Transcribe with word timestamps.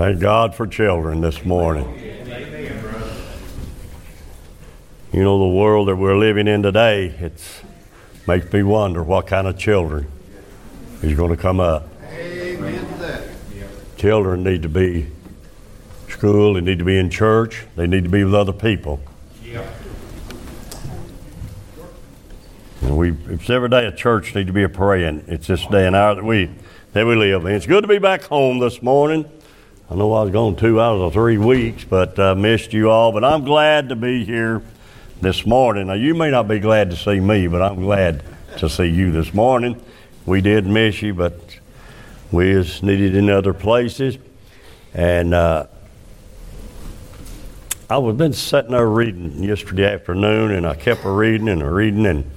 Thank 0.00 0.18
God 0.18 0.54
for 0.54 0.66
children 0.66 1.20
this 1.20 1.44
morning. 1.44 1.84
You 5.12 5.22
know, 5.22 5.38
the 5.38 5.54
world 5.54 5.88
that 5.88 5.96
we're 5.96 6.16
living 6.16 6.48
in 6.48 6.62
today, 6.62 7.08
it 7.08 7.62
makes 8.26 8.50
me 8.50 8.62
wonder 8.62 9.02
what 9.02 9.26
kind 9.26 9.46
of 9.46 9.58
children 9.58 10.10
is 11.02 11.14
going 11.14 11.32
to 11.32 11.36
come 11.36 11.60
up. 11.60 11.86
Amen. 12.14 13.30
Children 13.98 14.42
need 14.42 14.62
to 14.62 14.70
be 14.70 15.08
school, 16.08 16.54
they 16.54 16.62
need 16.62 16.78
to 16.78 16.84
be 16.86 16.96
in 16.96 17.10
church, 17.10 17.66
they 17.76 17.86
need 17.86 18.04
to 18.04 18.10
be 18.10 18.24
with 18.24 18.34
other 18.34 18.54
people. 18.54 19.00
And 22.80 22.96
we, 22.96 23.10
it's 23.28 23.50
every 23.50 23.68
day 23.68 23.84
at 23.84 23.98
church 23.98 24.34
need 24.34 24.46
to 24.46 24.54
be 24.54 24.62
a 24.62 24.68
praying. 24.70 25.24
It's 25.26 25.48
this 25.48 25.66
day 25.66 25.86
and 25.86 25.94
hour 25.94 26.14
that 26.14 26.24
we 26.24 26.48
that 26.94 27.04
we 27.04 27.16
live 27.16 27.44
in. 27.44 27.52
It's 27.52 27.66
good 27.66 27.82
to 27.82 27.88
be 27.88 27.98
back 27.98 28.22
home 28.22 28.60
this 28.60 28.80
morning. 28.80 29.30
I 29.90 29.96
know 29.96 30.12
I 30.12 30.22
was 30.22 30.30
gone 30.30 30.54
two 30.54 30.80
out 30.80 31.00
of 31.00 31.12
three 31.12 31.36
weeks, 31.36 31.82
but 31.82 32.16
uh, 32.16 32.36
missed 32.36 32.72
you 32.72 32.88
all. 32.90 33.10
But 33.10 33.24
I'm 33.24 33.44
glad 33.44 33.88
to 33.88 33.96
be 33.96 34.24
here 34.24 34.62
this 35.20 35.44
morning. 35.44 35.88
Now 35.88 35.94
you 35.94 36.14
may 36.14 36.30
not 36.30 36.46
be 36.46 36.60
glad 36.60 36.90
to 36.90 36.96
see 36.96 37.18
me, 37.18 37.48
but 37.48 37.60
I'm 37.60 37.82
glad 37.82 38.22
to 38.58 38.68
see 38.68 38.84
you 38.84 39.10
this 39.10 39.34
morning. 39.34 39.82
We 40.26 40.42
did 40.42 40.64
miss 40.64 41.02
you, 41.02 41.12
but 41.12 41.40
we 42.30 42.54
was 42.54 42.84
needed 42.84 43.16
in 43.16 43.28
other 43.28 43.52
places, 43.52 44.16
and. 44.94 45.34
Uh, 45.34 45.66
I 47.88 47.98
was 47.98 48.14
been 48.14 48.32
sitting 48.32 48.70
there 48.70 48.86
reading 48.86 49.42
yesterday 49.42 49.92
afternoon, 49.92 50.52
and 50.52 50.64
I 50.64 50.76
kept 50.76 51.04
reading 51.04 51.48
and 51.48 51.60
reading, 51.60 52.06
and 52.06 52.30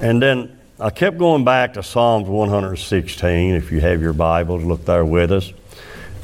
and 0.00 0.20
then 0.20 0.58
I 0.80 0.90
kept 0.90 1.18
going 1.18 1.44
back 1.44 1.74
to 1.74 1.84
Psalms 1.84 2.26
116. 2.26 3.54
If 3.54 3.70
you 3.70 3.80
have 3.80 4.02
your 4.02 4.12
Bibles, 4.12 4.64
look 4.64 4.84
there 4.84 5.04
with 5.04 5.30
us 5.30 5.52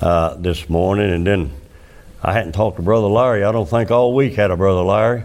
uh, 0.00 0.34
this 0.34 0.68
morning, 0.68 1.10
and 1.10 1.26
then 1.26 1.52
I 2.22 2.32
hadn't 2.32 2.52
talked 2.52 2.76
to 2.76 2.82
Brother 2.82 3.06
Larry. 3.06 3.44
I 3.44 3.52
don't 3.52 3.68
think 3.68 3.90
all 3.90 4.14
week 4.14 4.34
had 4.34 4.50
a 4.50 4.56
Brother 4.56 4.82
Larry, 4.82 5.24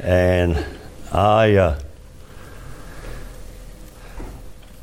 and 0.00 0.64
I. 1.12 1.54
Uh, 1.56 1.78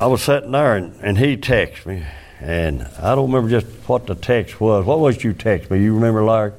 I 0.00 0.06
was 0.06 0.22
sitting 0.22 0.50
there 0.50 0.76
and, 0.76 1.00
and 1.00 1.16
he 1.16 1.36
texted 1.36 1.86
me, 1.86 2.04
and 2.40 2.82
I 3.00 3.14
don't 3.14 3.32
remember 3.32 3.48
just 3.48 3.66
what 3.88 4.06
the 4.06 4.14
text 4.14 4.60
was. 4.60 4.84
What 4.84 4.98
was 4.98 5.22
you 5.24 5.32
text 5.32 5.70
me? 5.70 5.82
You 5.82 5.94
remember, 5.94 6.22
Larry? 6.24 6.52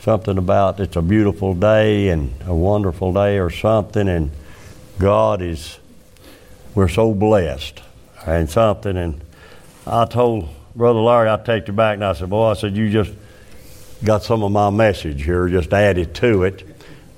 something 0.00 0.38
about 0.38 0.80
it's 0.80 0.96
a 0.96 1.02
beautiful 1.02 1.54
day 1.54 2.08
and 2.08 2.32
a 2.46 2.54
wonderful 2.54 3.12
day 3.12 3.38
or 3.38 3.50
something, 3.50 4.08
and 4.08 4.30
God 4.98 5.42
is, 5.42 5.78
we're 6.74 6.88
so 6.88 7.12
blessed 7.12 7.82
and 8.26 8.48
something. 8.48 8.96
And 8.96 9.20
I 9.86 10.04
told 10.04 10.48
Brother 10.78 11.00
Larry, 11.00 11.28
I'd 11.28 11.44
take 11.44 11.66
you 11.66 11.72
back, 11.72 11.94
and 11.94 12.04
I 12.04 12.12
said, 12.12 12.30
Boy, 12.30 12.50
I 12.50 12.54
said, 12.54 12.76
you 12.76 12.88
just 12.88 13.10
got 14.04 14.22
some 14.22 14.44
of 14.44 14.52
my 14.52 14.70
message 14.70 15.24
here, 15.24 15.48
just 15.48 15.72
added 15.72 16.14
to 16.14 16.44
it 16.44 16.64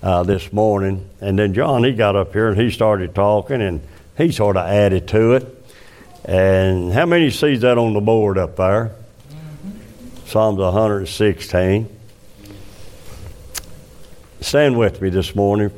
uh, 0.02 0.22
this 0.22 0.50
morning. 0.50 1.06
And 1.20 1.38
then 1.38 1.52
John, 1.52 1.84
he 1.84 1.92
got 1.92 2.16
up 2.16 2.32
here 2.32 2.48
and 2.48 2.58
he 2.58 2.70
started 2.70 3.14
talking, 3.14 3.60
and 3.60 3.82
he 4.16 4.32
sort 4.32 4.56
of 4.56 4.66
added 4.66 5.08
to 5.08 5.34
it. 5.34 5.64
And 6.24 6.90
how 6.90 7.04
many 7.04 7.28
sees 7.28 7.60
that 7.60 7.76
on 7.76 7.92
the 7.92 8.00
board 8.00 8.38
up 8.38 8.56
there? 8.56 8.92
Psalms 10.24 10.58
116 10.58 11.98
stand 14.40 14.78
with 14.78 15.02
me 15.02 15.10
this 15.10 15.34
morning. 15.34 15.70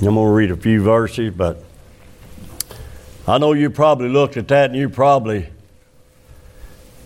I'm 0.00 0.04
going 0.04 0.16
to 0.16 0.26
read 0.26 0.50
a 0.50 0.56
few 0.56 0.82
verses, 0.82 1.32
but 1.34 1.64
I 3.26 3.38
know 3.38 3.54
you 3.54 3.70
probably 3.70 4.10
looked 4.10 4.36
at 4.36 4.48
that 4.48 4.68
and 4.68 4.78
you 4.78 4.90
probably 4.90 5.46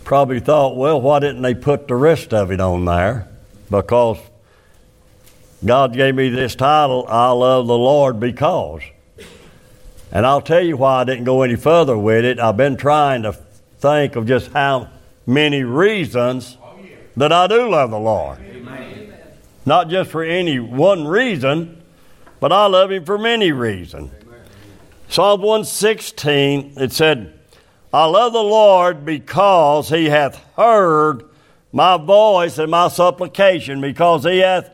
probably 0.07 0.39
thought, 0.39 0.77
well, 0.77 1.01
why 1.01 1.19
didn't 1.19 1.43
they 1.43 1.53
put 1.53 1.89
the 1.89 1.95
rest 1.97 2.33
of 2.33 2.53
it 2.53 2.61
on 2.61 2.85
there? 2.85 3.29
Because 3.69 4.19
God 5.65 5.93
gave 5.95 6.15
me 6.15 6.29
this 6.29 6.55
title, 6.55 7.05
I 7.09 7.33
love 7.33 7.67
the 7.67 7.77
Lord 7.77 8.21
because. 8.21 8.83
And 10.13 10.25
I'll 10.25 10.41
tell 10.41 10.63
you 10.63 10.77
why 10.77 11.01
I 11.01 11.05
didn't 11.05 11.25
go 11.25 11.43
any 11.43 11.57
further 11.57 11.99
with 11.99 12.25
it. 12.25 12.39
I've 12.39 12.57
been 12.57 12.77
trying 12.77 13.25
to 13.25 13.33
think 13.33 14.15
of 14.15 14.29
just 14.29 14.53
how 14.53 14.91
many 15.27 15.65
reasons 15.65 16.57
that 17.17 17.33
I 17.33 17.49
do 17.49 17.69
love 17.69 17.91
the 17.91 17.99
Lord. 17.99 18.39
Not 19.67 19.89
just 19.89 20.13
for 20.13 20.23
any 20.23 20.61
one 20.61 21.09
reason, 21.09 21.83
but 22.39 22.53
I 22.53 22.67
love 22.67 22.93
him 22.93 23.05
for 23.05 23.19
many 23.19 23.51
reasons. 23.51 24.13
Psalm 25.09 25.41
116, 25.41 26.75
it 26.77 26.93
said, 26.93 27.36
I 27.93 28.05
love 28.07 28.33
the 28.33 28.43
Lord 28.43 29.05
because 29.05 29.89
he 29.89 30.07
hath 30.07 30.37
heard 30.57 31.25
my 31.73 31.97
voice 31.97 32.59
and 32.59 32.71
my 32.71 32.89
supplication, 32.89 33.81
because 33.81 34.25
he 34.25 34.39
hath 34.39 34.71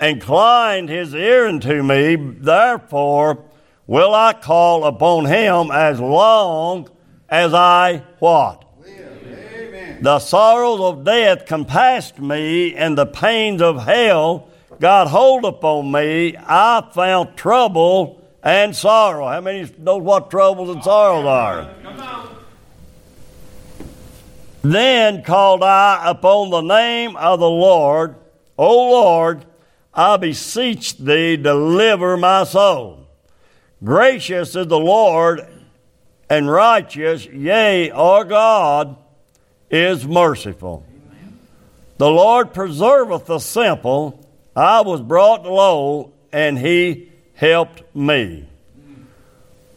inclined 0.00 0.88
his 0.88 1.14
ear 1.14 1.46
unto 1.46 1.82
me. 1.82 2.16
Therefore 2.16 3.44
will 3.86 4.14
I 4.14 4.32
call 4.32 4.84
upon 4.84 5.26
him 5.26 5.70
as 5.70 6.00
long 6.00 6.88
as 7.28 7.52
I 7.54 8.04
what? 8.18 8.64
The 10.00 10.18
sorrows 10.18 10.80
of 10.80 11.04
death 11.04 11.44
compassed 11.46 12.18
me, 12.18 12.74
and 12.74 12.96
the 12.96 13.06
pains 13.06 13.60
of 13.60 13.84
hell 13.84 14.48
got 14.78 15.08
hold 15.08 15.44
upon 15.44 15.92
me. 15.92 16.36
I 16.38 16.88
found 16.94 17.36
trouble 17.36 18.22
and 18.42 18.74
sorrow. 18.74 19.28
How 19.28 19.40
many 19.42 19.70
know 19.78 19.98
what 19.98 20.30
troubles 20.30 20.70
and 20.70 20.82
sorrows 20.82 21.26
are? 21.26 21.68
Then 24.62 25.22
called 25.22 25.62
I 25.62 26.10
upon 26.10 26.50
the 26.50 26.60
name 26.60 27.16
of 27.16 27.40
the 27.40 27.48
Lord. 27.48 28.16
O 28.58 28.90
Lord, 28.90 29.46
I 29.94 30.16
beseech 30.18 30.98
thee, 30.98 31.36
deliver 31.36 32.16
my 32.16 32.44
soul. 32.44 33.06
Gracious 33.82 34.54
is 34.54 34.66
the 34.66 34.78
Lord 34.78 35.40
and 36.28 36.50
righteous, 36.50 37.26
yea, 37.26 37.90
our 37.90 38.24
God 38.24 38.96
is 39.70 40.06
merciful. 40.06 40.84
The 41.96 42.10
Lord 42.10 42.52
preserveth 42.52 43.26
the 43.26 43.38
simple. 43.38 44.26
I 44.54 44.82
was 44.82 45.00
brought 45.00 45.44
low, 45.44 46.12
and 46.32 46.58
he 46.58 47.10
helped 47.34 47.82
me. 47.94 48.49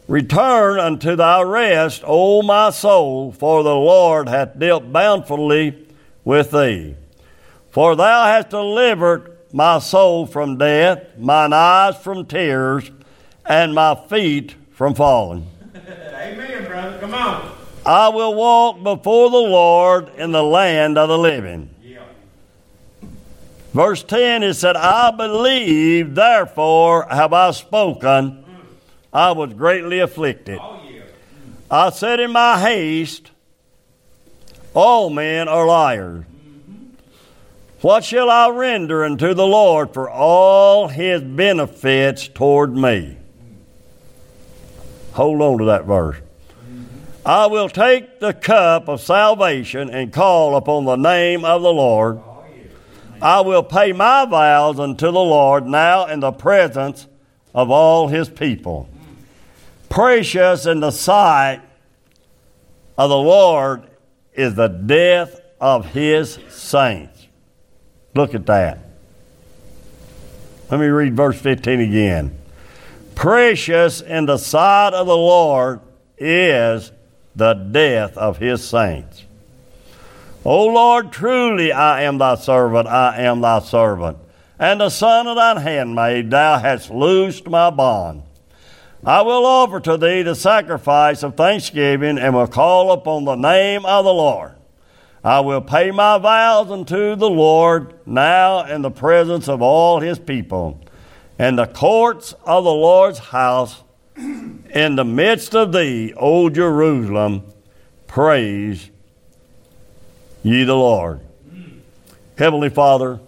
Return 0.06 0.78
unto 0.78 1.16
thy 1.16 1.42
rest, 1.42 2.02
O 2.06 2.42
my 2.42 2.70
soul, 2.70 3.32
for 3.32 3.62
the 3.62 3.74
Lord 3.74 4.28
hath 4.28 4.58
dealt 4.58 4.92
bountifully 4.92 5.86
with 6.24 6.50
thee. 6.50 6.94
For 7.70 7.96
thou 7.96 8.24
hast 8.26 8.50
delivered 8.50 9.38
my 9.52 9.78
soul 9.78 10.26
from 10.26 10.58
death, 10.58 11.16
mine 11.16 11.52
eyes 11.54 11.96
from 11.96 12.26
tears, 12.26 12.90
and 13.46 13.74
my 13.74 13.94
feet 13.94 14.54
from 14.72 14.94
falling. 14.94 15.46
Amen, 15.74 16.66
brother. 16.66 16.98
Come 16.98 17.14
on. 17.14 17.56
I 17.86 18.08
will 18.08 18.34
walk 18.34 18.82
before 18.82 19.30
the 19.30 19.36
Lord 19.36 20.10
in 20.16 20.32
the 20.32 20.42
land 20.42 20.98
of 20.98 21.08
the 21.08 21.18
living. 21.18 21.70
Yeah. 21.82 22.00
Verse 23.72 24.02
10 24.02 24.42
it 24.42 24.54
said, 24.54 24.76
I 24.76 25.10
believe, 25.10 26.14
therefore 26.14 27.06
have 27.10 27.32
I 27.32 27.50
spoken. 27.52 28.43
I 29.14 29.30
was 29.30 29.54
greatly 29.54 30.00
afflicted. 30.00 30.58
Oh, 30.60 30.80
yeah. 30.90 31.02
I 31.70 31.90
said 31.90 32.18
in 32.18 32.32
my 32.32 32.58
haste, 32.58 33.30
All 34.74 35.08
men 35.08 35.46
are 35.46 35.64
liars. 35.64 36.24
Mm-hmm. 36.24 36.96
What 37.80 38.02
shall 38.02 38.28
I 38.28 38.50
render 38.50 39.04
unto 39.04 39.32
the 39.32 39.46
Lord 39.46 39.94
for 39.94 40.10
all 40.10 40.88
his 40.88 41.22
benefits 41.22 42.26
toward 42.26 42.74
me? 42.74 43.16
Mm-hmm. 43.16 43.54
Hold 45.12 45.40
on 45.40 45.58
to 45.58 45.64
that 45.66 45.84
verse. 45.84 46.16
Mm-hmm. 46.16 46.84
I 47.24 47.46
will 47.46 47.68
take 47.68 48.18
the 48.18 48.32
cup 48.32 48.88
of 48.88 49.00
salvation 49.00 49.90
and 49.90 50.12
call 50.12 50.56
upon 50.56 50.86
the 50.86 50.96
name 50.96 51.44
of 51.44 51.62
the 51.62 51.72
Lord. 51.72 52.16
Oh, 52.18 52.44
I 53.22 53.42
will 53.42 53.62
pay 53.62 53.92
my 53.92 54.26
vows 54.26 54.80
unto 54.80 55.06
the 55.06 55.12
Lord 55.12 55.66
now 55.66 56.06
in 56.06 56.18
the 56.18 56.32
presence 56.32 57.06
of 57.54 57.70
all 57.70 58.08
his 58.08 58.28
people. 58.28 58.88
Precious 59.94 60.66
in 60.66 60.80
the 60.80 60.90
sight 60.90 61.60
of 62.98 63.10
the 63.10 63.16
Lord 63.16 63.84
is 64.32 64.56
the 64.56 64.66
death 64.66 65.40
of 65.60 65.86
his 65.86 66.36
saints. 66.48 67.28
Look 68.12 68.34
at 68.34 68.44
that. 68.46 68.80
Let 70.68 70.80
me 70.80 70.86
read 70.86 71.14
verse 71.14 71.40
15 71.40 71.78
again. 71.78 72.36
Precious 73.14 74.00
in 74.00 74.26
the 74.26 74.36
sight 74.36 74.94
of 74.94 75.06
the 75.06 75.16
Lord 75.16 75.78
is 76.18 76.90
the 77.36 77.54
death 77.54 78.18
of 78.18 78.38
his 78.38 78.64
saints. 78.64 79.22
O 80.44 80.66
Lord, 80.66 81.12
truly 81.12 81.70
I 81.70 82.02
am 82.02 82.18
thy 82.18 82.34
servant, 82.34 82.88
I 82.88 83.18
am 83.18 83.42
thy 83.42 83.60
servant, 83.60 84.18
and 84.58 84.80
the 84.80 84.90
son 84.90 85.28
of 85.28 85.36
thine 85.36 85.58
handmaid, 85.58 86.32
thou 86.32 86.58
hast 86.58 86.90
loosed 86.90 87.46
my 87.46 87.70
bond. 87.70 88.24
I 89.06 89.20
will 89.20 89.44
offer 89.44 89.80
to 89.80 89.98
thee 89.98 90.22
the 90.22 90.34
sacrifice 90.34 91.22
of 91.22 91.36
thanksgiving 91.36 92.16
and 92.16 92.34
will 92.34 92.46
call 92.46 92.90
upon 92.92 93.26
the 93.26 93.34
name 93.34 93.84
of 93.84 94.04
the 94.04 94.14
Lord. 94.14 94.52
I 95.22 95.40
will 95.40 95.60
pay 95.60 95.90
my 95.90 96.16
vows 96.16 96.70
unto 96.70 97.14
the 97.14 97.28
Lord 97.28 97.94
now 98.06 98.64
in 98.64 98.80
the 98.80 98.90
presence 98.90 99.46
of 99.46 99.60
all 99.60 100.00
his 100.00 100.18
people, 100.18 100.80
and 101.38 101.58
the 101.58 101.66
courts 101.66 102.34
of 102.44 102.64
the 102.64 102.72
Lord's 102.72 103.18
house, 103.18 103.82
in 104.16 104.96
the 104.96 105.04
midst 105.04 105.54
of 105.54 105.72
thee, 105.72 106.14
O 106.16 106.48
Jerusalem, 106.48 107.42
praise 108.06 108.90
ye 110.42 110.64
the 110.64 110.76
Lord. 110.76 111.20
Heavenly 112.38 112.70
Father, 112.70 113.20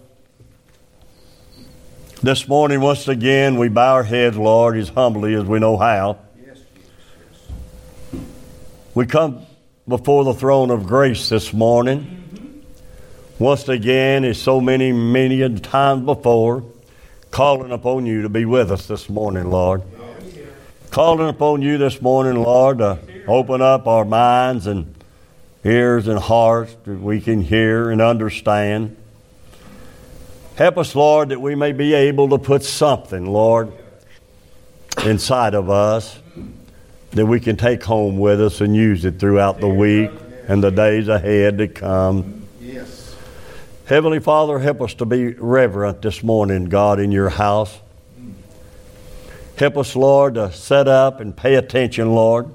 this 2.27 2.45
morning, 2.45 2.81
once 2.81 3.07
again, 3.07 3.57
we 3.57 3.69
bow 3.69 3.93
our 3.93 4.03
heads, 4.03 4.35
Lord, 4.35 4.75
as 4.75 4.89
humbly 4.89 5.33
as 5.35 5.45
we 5.45 5.59
know 5.59 5.77
how. 5.77 6.17
We 8.93 9.05
come 9.05 9.45
before 9.87 10.25
the 10.25 10.33
throne 10.33 10.69
of 10.69 10.85
grace 10.85 11.29
this 11.29 11.53
morning. 11.53 12.65
Once 13.39 13.69
again, 13.69 14.25
as 14.25 14.41
so 14.41 14.59
many, 14.59 14.91
many 14.91 15.57
times 15.59 16.03
before, 16.03 16.65
calling 17.31 17.71
upon 17.71 18.05
you 18.05 18.23
to 18.23 18.29
be 18.29 18.43
with 18.43 18.73
us 18.73 18.87
this 18.87 19.07
morning, 19.07 19.49
Lord. 19.49 19.83
Calling 20.91 21.29
upon 21.29 21.61
you 21.61 21.77
this 21.77 22.01
morning, 22.01 22.43
Lord, 22.43 22.79
to 22.79 22.99
open 23.25 23.61
up 23.61 23.87
our 23.87 24.03
minds 24.03 24.67
and 24.67 24.93
ears 25.63 26.09
and 26.09 26.19
hearts 26.19 26.75
that 26.83 26.99
we 26.99 27.21
can 27.21 27.39
hear 27.39 27.89
and 27.89 28.01
understand. 28.01 28.97
Help 30.57 30.79
us, 30.79 30.95
Lord, 30.95 31.29
that 31.29 31.39
we 31.39 31.53
may 31.53 31.71
be 31.71 31.93
able 31.93 32.29
to 32.29 32.39
put 32.39 32.63
something, 32.63 33.27
Lord, 33.27 33.71
inside 35.05 35.53
of 35.53 35.69
us 35.69 36.19
that 37.11 37.27
we 37.27 37.39
can 37.39 37.55
take 37.55 37.83
home 37.83 38.17
with 38.17 38.41
us 38.41 38.59
and 38.59 38.75
use 38.75 39.05
it 39.05 39.19
throughout 39.19 39.59
the 39.59 39.69
week 39.69 40.09
and 40.47 40.63
the 40.63 40.71
days 40.71 41.07
ahead 41.09 41.59
to 41.59 41.67
come. 41.67 42.47
Yes. 42.59 43.15
Heavenly 43.85 44.19
Father, 44.19 44.57
help 44.57 44.81
us 44.81 44.95
to 44.95 45.05
be 45.05 45.33
reverent 45.33 46.01
this 46.01 46.23
morning, 46.23 46.65
God, 46.65 46.99
in 46.99 47.11
your 47.11 47.29
house. 47.29 47.79
Help 49.57 49.77
us, 49.77 49.95
Lord, 49.95 50.35
to 50.35 50.51
set 50.51 50.87
up 50.87 51.19
and 51.19 51.37
pay 51.37 51.53
attention, 51.53 52.15
Lord, 52.15 52.51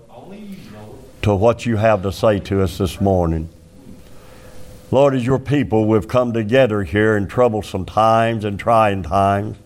to 1.23 1.37
what 1.37 1.67
you 1.67 1.77
have 1.77 2.03
to 2.03 2.11
say 2.11 2.41
to 2.41 2.63
us 2.63 2.79
this 2.79 3.01
morning. 3.01 3.49
Lord, 4.93 5.15
as 5.15 5.25
your 5.25 5.39
people, 5.39 5.87
we've 5.87 6.07
come 6.07 6.35
together 6.35 6.83
here 6.83 7.17
in 7.17 7.27
troublesome 7.27 7.87
times 7.87 8.45
and 8.45 8.61
trying 8.61 9.03
times. 9.03 9.57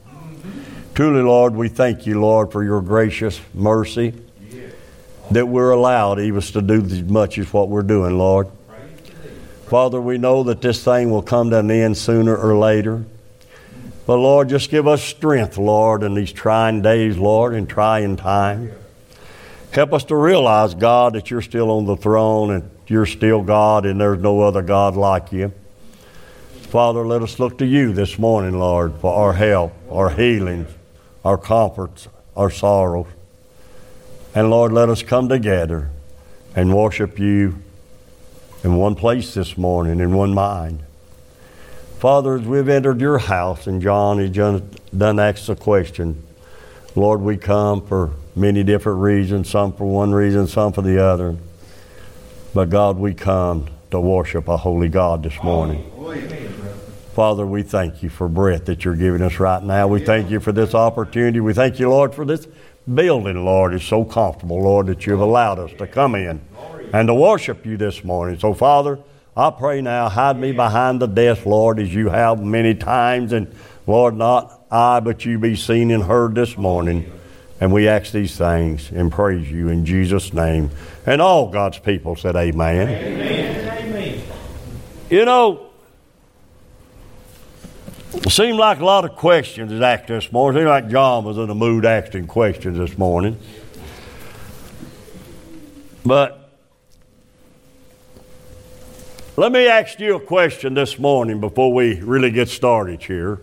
Truly, 0.95 1.21
Lord, 1.21 1.57
we 1.57 1.69
thank 1.69 2.07
you, 2.07 2.21
Lord, 2.21 2.53
for 2.53 2.63
your 2.63 2.81
gracious 2.81 3.41
mercy 3.53 4.15
that 5.33 5.49
we're 5.49 5.73
allowed 5.73 6.21
even 6.21 6.41
to 6.41 6.63
do 6.63 6.81
as 6.81 7.03
much 7.03 7.39
as 7.39 7.53
what 7.53 7.69
we're 7.69 7.83
doing, 7.83 8.17
Lord. 8.17 8.47
Father, 9.67 10.01
we 10.01 10.17
know 10.17 10.45
that 10.45 10.61
this 10.61 10.85
thing 10.85 11.11
will 11.11 11.23
come 11.23 11.51
to 11.51 11.59
an 11.59 11.73
end 11.73 11.99
sooner 11.99 12.37
or 12.37 12.57
later. 12.57 13.05
But 14.07 14.19
Lord, 14.19 14.49
just 14.49 14.71
give 14.71 14.87
us 14.87 15.03
strength, 15.03 15.59
Lord, 15.59 16.05
in 16.05 16.15
these 16.15 16.31
trying 16.31 16.83
days, 16.83 17.19
Lord, 17.19 17.53
in 17.53 17.67
trying 17.67 18.17
times. 18.17 18.71
Help 19.77 19.93
us 19.93 20.05
to 20.05 20.17
realize, 20.17 20.73
God, 20.75 21.13
that 21.13 21.31
you're 21.31 21.43
still 21.43 21.71
on 21.71 21.85
the 21.85 21.99
throne 21.99 22.51
and 22.51 22.71
you're 22.87 23.05
still 23.05 23.43
God 23.43 23.85
and 23.85 24.01
there's 24.01 24.23
no 24.23 24.41
other 24.41 24.63
God 24.63 24.97
like 24.97 25.33
you. 25.33 25.53
Father, 26.71 27.07
let 27.07 27.21
us 27.21 27.39
look 27.39 27.59
to 27.59 27.67
you 27.67 27.93
this 27.93 28.19
morning, 28.19 28.59
Lord, 28.59 28.95
for 29.03 29.13
our 29.13 29.35
help, 29.35 29.75
our 29.91 30.09
healings, 30.09 30.71
our 31.27 31.37
comforts, 31.37 32.09
our 32.35 32.49
sorrows. 32.49 33.09
And 34.35 34.49
Lord, 34.49 34.73
let 34.73 34.89
us 34.89 35.03
come 35.03 35.29
together 35.29 35.91
and 36.55 36.75
worship 36.75 37.19
you 37.19 37.57
in 38.65 38.77
one 38.77 38.95
place 38.95 39.35
this 39.35 39.59
morning, 39.59 40.01
in 40.01 40.15
one 40.15 40.33
mind. 40.33 40.81
Father, 41.99 42.37
as 42.37 42.47
we've 42.47 42.71
entered 42.71 43.03
your 43.03 43.19
house, 43.19 43.67
and 43.67 43.83
John 43.83 44.21
has 44.21 44.31
done 44.97 45.21
asked 45.21 45.49
the 45.49 45.55
question, 45.55 46.27
Lord, 46.95 47.21
we 47.21 47.37
come 47.37 47.87
for 47.87 48.13
many 48.37 48.63
different 48.63 49.01
reasons, 49.01 49.51
some 49.51 49.73
for 49.73 49.87
one 49.87 50.13
reason, 50.13 50.47
some 50.47 50.73
for 50.73 50.83
the 50.83 51.03
other. 51.03 51.37
But 52.55 52.71
God, 52.71 52.99
we 52.99 53.15
come 53.15 53.69
to 53.91 54.01
worship 54.01 54.47
a 54.49 54.57
holy 54.57 54.89
God 54.89 55.23
this 55.23 55.43
morning. 55.43 55.91
Father, 57.15 57.47
we 57.47 57.63
thank 57.63 58.03
you 58.03 58.11
for 58.11 58.29
breath 58.29 58.67
that 58.67 58.85
you're 58.85 58.95
giving 58.95 59.23
us 59.23 59.41
right 59.41 59.63
now. 59.63 59.89
We 59.89 60.05
thank 60.05 60.31
you 60.31 60.39
for 60.39 60.53
this 60.53 60.75
opportunity. 60.75 61.41
We 61.41 61.55
thank 61.55 61.79
you, 61.79 61.89
Lord, 61.89 62.15
for 62.15 62.27
this 62.27 62.47
building, 62.95 63.43
Lord, 63.43 63.73
is 63.73 63.83
so 63.83 64.05
comfortable, 64.05 64.61
Lord, 64.61 64.87
that 64.89 65.07
you've 65.07 65.21
allowed 65.21 65.59
us 65.59 65.73
to 65.79 65.87
come 65.87 66.15
in 66.15 66.43
and 66.93 67.09
to 67.09 67.15
worship 67.15 67.65
you 67.65 67.79
this 67.79 68.05
morning. 68.05 68.39
So, 68.39 68.53
Father, 68.53 68.99
I 69.35 69.51
pray 69.51 69.81
now, 69.81 70.11
hide 70.11 70.39
me 70.39 70.53
behind 70.53 71.01
the 71.01 71.07
desk, 71.07 71.47
Lord, 71.47 71.81
as 71.81 71.95
you 71.95 72.11
have 72.11 72.43
many 72.43 72.75
times. 72.75 73.33
And, 73.33 73.55
Lord, 73.87 74.15
not 74.15 74.67
I, 74.71 75.01
but 75.01 75.25
you 75.25 75.39
be 75.39 75.57
seen 75.57 75.91
and 75.91 76.03
heard 76.03 76.35
this 76.35 76.59
morning. 76.59 77.11
And 77.61 77.73
we 77.73 77.89
ask 77.89 78.13
these 78.13 78.37
things 78.37 78.91
and 78.91 79.11
praise 79.11 79.51
you 79.51 79.69
in 79.69 79.87
Jesus' 79.87 80.33
name. 80.33 80.71
And 81.07 81.23
all 81.23 81.51
God's 81.51 81.79
people 81.79 82.17
said, 82.17 82.37
Amen. 82.37 82.89
Amen. 82.89 83.79
Amen. 83.79 84.23
You 85.09 85.25
know, 85.25 85.67
it 88.13 88.31
seemed 88.31 88.59
like 88.59 88.81
a 88.81 88.85
lot 88.85 89.05
of 89.05 89.17
questions 89.17 89.73
was 89.73 89.81
asked 89.81 90.09
this 90.09 90.33
morning. 90.33 90.59
It 90.59 90.61
seemed 90.63 90.71
like 90.71 90.89
John 90.89 91.25
was 91.25 91.39
in 91.39 91.47
the 91.47 91.55
mood 91.55 91.85
asking 91.85 92.27
questions 92.27 92.77
this 92.77 92.99
morning. 92.99 93.39
But 96.05 96.51
let 99.37 99.53
me 99.53 99.67
ask 99.67 99.99
you 99.99 100.17
a 100.17 100.21
question 100.21 100.75
this 100.75 100.99
morning 100.99 101.41
before 101.41 101.73
we 101.73 102.01
really 102.01 102.31
get 102.31 102.49
started 102.49 103.03
here. 103.03 103.41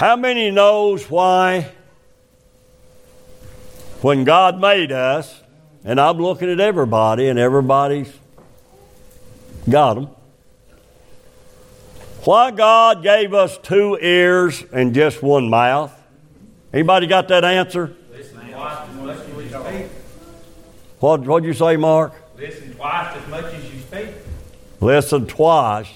How 0.00 0.16
many 0.16 0.50
knows 0.50 1.10
why 1.10 1.70
when 4.00 4.24
God 4.24 4.58
made 4.58 4.92
us, 4.92 5.42
and 5.84 6.00
I'm 6.00 6.16
looking 6.16 6.50
at 6.50 6.58
everybody 6.58 7.28
and 7.28 7.38
everybody's 7.38 8.10
Got 9.68 9.94
them. 9.94 10.08
Why 12.24 12.50
God 12.50 13.02
gave 13.02 13.34
us 13.34 13.58
two 13.58 13.98
ears 14.00 14.64
and 14.72 14.94
just 14.94 15.22
one 15.22 15.50
mouth? 15.50 15.92
Anybody 16.72 17.06
got 17.06 17.28
that 17.28 17.44
answer? 17.44 17.94
What 21.00 21.20
what'd 21.26 21.46
you 21.46 21.52
say, 21.52 21.76
Mark? 21.76 22.14
Listen 22.38 22.72
twice 22.72 23.14
as 23.14 23.28
much 23.28 23.52
as 23.52 23.70
you 23.70 23.80
speak. 23.80 24.08
Listen 24.80 25.26
twice 25.26 25.92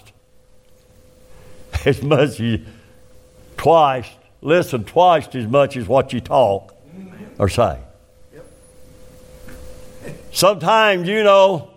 as 1.86 2.02
much 2.02 2.20
as 2.20 2.40
you 2.40 2.66
twice. 3.64 4.10
Listen 4.42 4.84
twice 4.84 5.26
as 5.34 5.46
much 5.46 5.78
as 5.78 5.88
what 5.88 6.12
you 6.12 6.20
talk 6.20 6.76
or 7.38 7.48
say. 7.48 7.78
Sometimes, 10.32 11.08
you 11.08 11.24
know, 11.24 11.70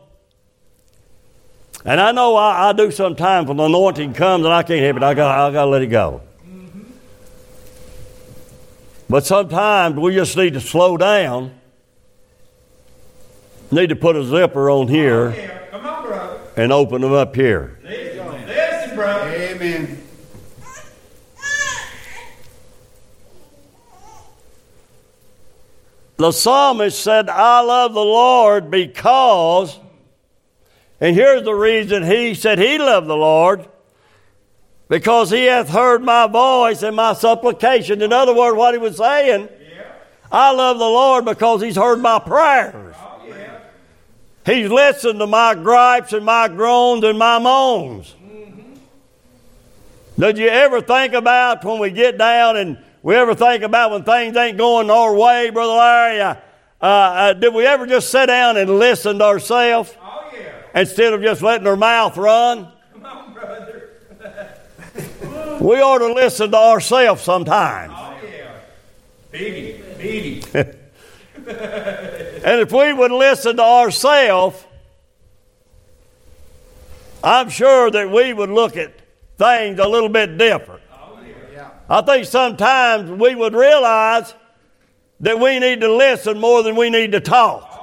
and 1.85 2.01
I 2.01 2.11
know 2.11 2.35
I, 2.35 2.69
I 2.69 2.73
do 2.73 2.91
sometimes 2.91 3.47
when 3.47 3.55
the 3.55 3.63
anointing 3.63 4.13
comes 4.13 4.43
and 4.43 4.53
I 4.53 4.63
can't 4.63 4.81
help 4.81 4.97
it. 4.97 5.03
I 5.03 5.13
got 5.13 5.39
I 5.39 5.53
got 5.53 5.63
to 5.63 5.69
let 5.69 5.81
it 5.81 5.87
go. 5.87 6.21
But 9.09 9.25
sometimes 9.25 9.95
we 9.95 10.13
just 10.13 10.35
need 10.35 10.53
to 10.55 10.59
slow 10.59 10.97
down. 10.97 11.53
Need 13.71 13.87
to 13.89 13.95
put 13.95 14.17
a 14.17 14.25
zipper 14.25 14.69
on 14.69 14.89
here 14.89 15.61
on, 15.71 16.39
and 16.57 16.73
open 16.73 17.01
them 17.01 17.13
up 17.13 17.33
here. 17.33 17.79
Listen, 17.83 18.47
listen. 18.47 18.99
Amen. 18.99 19.96
The 26.17 26.31
psalmist 26.31 26.99
said, 26.99 27.29
I 27.29 27.61
love 27.61 27.93
the 27.93 27.99
Lord 27.99 28.71
because, 28.71 29.79
and 30.99 31.15
here's 31.15 31.43
the 31.43 31.53
reason 31.53 32.03
he 32.03 32.33
said 32.33 32.57
he 32.57 32.79
loved 32.79 33.07
the 33.07 33.15
Lord, 33.15 33.67
because 34.89 35.29
he 35.29 35.45
hath 35.45 35.69
heard 35.69 36.01
my 36.01 36.25
voice 36.27 36.81
and 36.81 36.95
my 36.95 37.13
supplication. 37.13 38.01
In 38.01 38.11
other 38.11 38.33
words, 38.33 38.57
what 38.57 38.73
he 38.73 38.79
was 38.79 38.97
saying, 38.97 39.47
I 40.31 40.51
love 40.51 40.79
the 40.79 40.85
Lord 40.85 41.25
because 41.25 41.61
he's 41.61 41.75
heard 41.75 42.01
my 42.01 42.19
prayers. 42.19 42.95
He's 44.45 44.69
listened 44.69 45.19
to 45.19 45.27
my 45.27 45.55
gripes 45.55 46.13
and 46.13 46.25
my 46.25 46.47
groans 46.47 47.03
and 47.03 47.19
my 47.19 47.37
moans. 47.37 48.15
Did 50.17 50.37
you 50.37 50.47
ever 50.47 50.81
think 50.81 51.13
about 51.13 51.63
when 51.63 51.79
we 51.79 51.91
get 51.91 52.17
down 52.17 52.57
and 52.57 52.77
we 53.07 53.15
ever 53.15 53.33
think 53.35 53.63
about 53.63 53.91
when 53.91 54.03
things 54.03 54.35
ain't 54.35 54.57
going 54.57 54.89
our 54.89 55.15
way, 55.15 55.49
Brother 55.49 55.71
Larry? 55.75 56.19
Uh, 56.19 56.35
uh, 56.81 57.31
did 57.31 57.53
we 57.53 57.65
ever 57.65 57.87
just 57.87 58.09
sit 58.09 58.25
down 58.25 58.57
and 58.57 58.69
listen 58.79 59.19
to 59.19 59.23
ourselves 59.23 59.95
Oh, 60.01 60.29
yeah. 60.37 60.51
instead 60.75 61.13
of 61.13 61.21
just 61.21 61.41
letting 61.41 61.65
our 61.67 61.77
mouth 61.77 62.17
run? 62.17 62.67
Come 62.91 63.05
on, 63.05 63.33
brother. 63.33 63.91
We 65.61 65.79
ought 65.79 65.99
to 65.99 66.13
listen 66.13 66.51
to 66.51 66.57
ourselves 66.57 67.21
sometimes. 67.21 67.93
Oh, 67.95 68.13
yeah. 68.25 68.57
Beat 69.31 70.45
him. 70.47 70.75
And 71.47 72.59
if 72.59 72.73
we 72.73 72.91
would 72.91 73.13
listen 73.13 73.55
to 73.55 73.63
ourselves, 73.63 74.61
I'm 77.23 77.47
sure 77.47 77.89
that 77.89 78.11
we 78.11 78.33
would 78.33 78.49
look 78.49 78.75
at 78.75 78.91
things 79.37 79.79
a 79.79 79.87
little 79.87 80.09
bit 80.09 80.37
different. 80.37 80.76
I 81.89 82.01
think 82.01 82.25
sometimes 82.25 83.09
we 83.09 83.33
would 83.33 83.53
realize 83.53 84.33
that 85.21 85.39
we 85.39 85.59
need 85.59 85.81
to 85.81 85.93
listen 85.93 86.39
more 86.39 86.61
than 86.63 86.75
we 86.75 86.89
need 86.89 87.13
to 87.13 87.19
talk. 87.19 87.73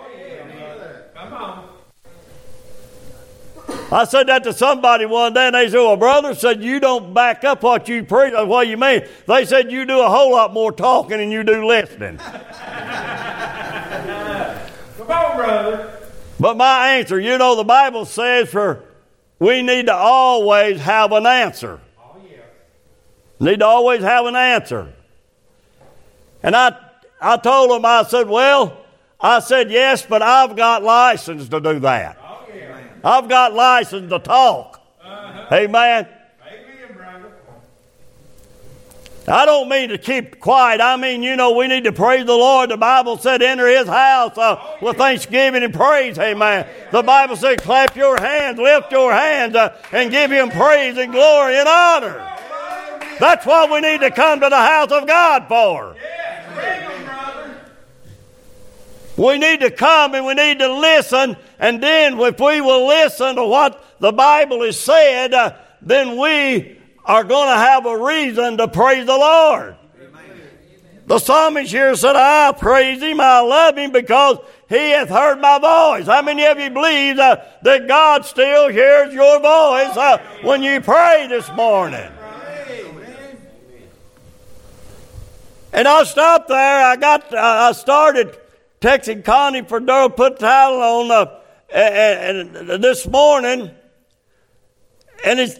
I 3.92 4.04
said 4.04 4.26
that 4.26 4.44
to 4.44 4.52
somebody 4.52 5.06
one 5.06 5.34
day, 5.34 5.46
and 5.46 5.54
they 5.54 5.68
said, 5.68 5.76
Well, 5.76 5.96
brother 5.96 6.34
said, 6.34 6.62
You 6.62 6.80
don't 6.80 7.14
back 7.14 7.44
up 7.44 7.62
what 7.62 7.88
you 7.88 8.02
preach. 8.02 8.34
Uh, 8.34 8.44
what 8.44 8.66
you 8.66 8.76
mean? 8.76 9.06
They 9.26 9.44
said, 9.44 9.70
You 9.70 9.84
do 9.84 10.00
a 10.00 10.08
whole 10.08 10.32
lot 10.32 10.52
more 10.52 10.72
talking 10.72 11.18
than 11.18 11.30
you 11.30 11.44
do 11.44 11.64
listening. 11.66 12.16
Come 12.18 12.30
on, 15.10 15.36
brother. 15.36 16.00
But 16.40 16.56
my 16.56 16.94
answer, 16.96 17.20
you 17.20 17.38
know, 17.38 17.54
the 17.56 17.64
Bible 17.64 18.04
says 18.04 18.48
for 18.48 18.84
we 19.38 19.62
need 19.62 19.86
to 19.86 19.94
always 19.94 20.80
have 20.80 21.12
an 21.12 21.26
answer. 21.26 21.80
Oh, 23.40 23.44
yeah. 23.44 23.50
Need 23.50 23.60
to 23.60 23.66
always 23.66 24.02
have 24.02 24.26
an 24.26 24.36
answer. 24.36 24.92
And 26.42 26.54
I, 26.54 26.76
I 27.20 27.38
told 27.38 27.70
them, 27.70 27.84
I 27.84 28.04
said, 28.04 28.28
Well, 28.28 28.84
I 29.20 29.40
said, 29.40 29.70
Yes, 29.70 30.04
but 30.06 30.22
I've 30.22 30.56
got 30.56 30.82
license 30.82 31.48
to 31.48 31.60
do 31.60 31.80
that. 31.80 32.18
I've 33.02 33.28
got 33.28 33.52
license 33.52 34.10
to 34.10 34.18
talk. 34.18 34.80
Uh-huh. 35.02 35.54
Amen. 35.54 36.08
Amen, 36.46 36.96
brother. 36.96 37.32
I 39.28 39.44
don't 39.44 39.68
mean 39.68 39.90
to 39.90 39.98
keep 39.98 40.40
quiet. 40.40 40.80
I 40.80 40.96
mean, 40.96 41.22
you 41.22 41.36
know, 41.36 41.52
we 41.52 41.68
need 41.68 41.84
to 41.84 41.92
praise 41.92 42.24
the 42.24 42.32
Lord. 42.32 42.70
The 42.70 42.78
Bible 42.78 43.18
said, 43.18 43.42
enter 43.42 43.68
his 43.68 43.86
house 43.86 44.38
uh, 44.38 44.56
oh, 44.58 44.78
with 44.80 44.96
thanksgiving 44.96 45.62
and 45.62 45.74
praise. 45.74 46.18
Amen. 46.18 46.66
The 46.92 47.02
Bible 47.02 47.36
said, 47.36 47.60
clap 47.60 47.94
your 47.94 48.18
hands, 48.18 48.58
lift 48.58 48.90
your 48.90 49.12
hands, 49.12 49.54
uh, 49.54 49.76
and 49.92 50.10
give 50.10 50.30
him 50.30 50.48
praise 50.50 50.96
and 50.96 51.12
glory 51.12 51.58
and 51.58 51.68
honor. 51.68 52.33
That's 53.18 53.46
what 53.46 53.70
we 53.70 53.80
need 53.80 54.00
to 54.00 54.10
come 54.10 54.40
to 54.40 54.48
the 54.48 54.56
house 54.56 54.90
of 54.90 55.06
God 55.06 55.46
for. 55.48 55.96
We 59.16 59.38
need 59.38 59.60
to 59.60 59.70
come 59.70 60.14
and 60.14 60.26
we 60.26 60.34
need 60.34 60.58
to 60.58 60.72
listen, 60.72 61.36
and 61.60 61.80
then 61.80 62.18
if 62.18 62.40
we 62.40 62.60
will 62.60 62.88
listen 62.88 63.36
to 63.36 63.44
what 63.44 63.82
the 64.00 64.10
Bible 64.10 64.64
has 64.64 64.78
said, 64.78 65.32
uh, 65.32 65.54
then 65.80 66.18
we 66.18 66.80
are 67.04 67.22
going 67.22 67.48
to 67.48 67.56
have 67.56 67.86
a 67.86 67.96
reason 67.96 68.56
to 68.56 68.66
praise 68.66 69.06
the 69.06 69.16
Lord. 69.16 69.76
Amen. 70.00 71.02
The 71.06 71.20
psalmist 71.20 71.70
here 71.70 71.94
said, 71.94 72.16
I 72.16 72.52
praise 72.58 73.00
him, 73.02 73.20
I 73.20 73.38
love 73.40 73.78
him 73.78 73.92
because 73.92 74.38
he 74.68 74.90
hath 74.90 75.10
heard 75.10 75.40
my 75.40 75.60
voice. 75.60 76.06
How 76.06 76.22
many 76.22 76.44
of 76.46 76.58
you 76.58 76.70
believe 76.70 77.16
uh, 77.18 77.36
that 77.62 77.86
God 77.86 78.24
still 78.24 78.68
hears 78.68 79.14
your 79.14 79.38
voice 79.38 79.96
uh, 79.96 80.18
when 80.42 80.64
you 80.64 80.80
pray 80.80 81.28
this 81.28 81.48
morning? 81.52 82.10
And 85.74 85.86
I 85.88 86.04
stopped 86.04 86.48
there. 86.48 86.84
I 86.84 86.96
got. 86.96 87.34
I 87.34 87.72
started 87.72 88.38
texting 88.80 89.24
Connie 89.24 89.62
for 89.62 89.80
Daryl 89.80 90.14
put 90.14 90.38
towel 90.38 90.80
on 90.80 91.10
uh, 91.10 91.40
and, 91.74 92.56
and, 92.56 92.84
this 92.84 93.06
morning, 93.06 93.70
and 95.24 95.40
it's, 95.40 95.58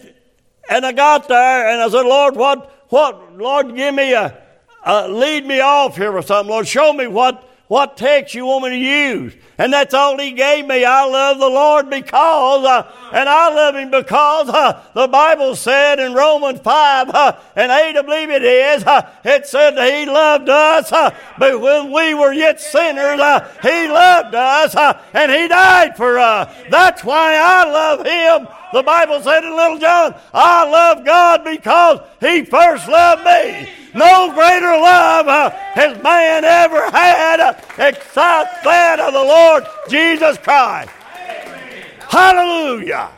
and 0.69 0.85
I 0.85 0.91
got 0.91 1.27
there 1.27 1.69
and 1.69 1.81
I 1.81 1.89
said, 1.89 2.03
Lord, 2.03 2.35
what, 2.35 2.85
what, 2.89 3.35
Lord, 3.35 3.75
give 3.75 3.95
me 3.95 4.13
a, 4.13 4.41
a 4.85 5.09
lead 5.09 5.45
me 5.45 5.59
off 5.59 5.97
here 5.97 6.15
or 6.15 6.21
something. 6.21 6.51
Lord, 6.51 6.67
show 6.67 6.93
me 6.93 7.07
what, 7.07 7.44
what 7.67 7.97
text 7.97 8.35
you 8.35 8.45
want 8.45 8.63
me 8.65 8.69
to 8.71 8.77
use. 8.77 9.33
And 9.57 9.71
that's 9.71 9.93
all 9.93 10.17
he 10.17 10.31
gave 10.31 10.67
me. 10.67 10.83
I 10.83 11.05
love 11.05 11.39
the 11.39 11.49
Lord 11.49 11.89
because, 11.89 12.65
uh, 12.65 12.91
and 13.13 13.27
I 13.27 13.53
love 13.53 13.75
him 13.75 13.89
because 13.89 14.49
uh, 14.49 14.83
the 14.93 15.07
Bible 15.07 15.55
said 15.55 15.99
in 15.99 16.13
Romans 16.13 16.59
5 16.59 17.09
uh, 17.09 17.37
and 17.55 17.71
8, 17.71 17.97
I 17.97 18.01
believe 18.01 18.29
it 18.29 18.43
is, 18.43 18.83
uh, 18.83 19.09
it 19.23 19.47
said 19.47 19.77
that 19.77 19.93
he 19.93 20.05
loved 20.05 20.49
us, 20.49 20.91
uh, 20.91 21.15
but 21.39 21.59
when 21.59 21.91
we 21.91 22.13
were 22.13 22.33
yet 22.33 22.59
sinners, 22.59 23.19
uh, 23.19 23.49
he 23.61 23.87
loved 23.87 24.35
us 24.35 24.75
and 25.13 25.31
he 25.31 25.47
died 25.47 25.95
for 25.95 26.19
us. 26.19 26.53
That's 26.69 27.03
why 27.03 27.37
I 27.37 27.63
love 27.71 28.05
him. 28.05 28.47
The 28.73 28.83
Bible 28.83 29.21
said 29.21 29.43
in 29.43 29.55
Little 29.55 29.79
John, 29.79 30.15
I 30.33 30.69
love 30.69 31.05
God 31.05 31.45
because 31.45 31.99
he 32.19 32.43
first 32.43 32.89
loved 32.89 33.23
me. 33.23 33.84
No 33.95 34.33
greater 34.33 34.65
love 34.65 35.27
uh, 35.29 35.49
has 35.51 36.03
man 36.03 36.43
ever 36.43 36.91
had 36.91 37.39
uh, 37.39 37.53
except 37.77 38.63
that 38.65 38.99
of 38.99 39.13
the 39.13 39.23
Lord 39.23 39.63
Jesus 39.89 40.37
Christ. 40.39 40.91
Amen. 41.17 41.85
Hallelujah. 42.09 43.09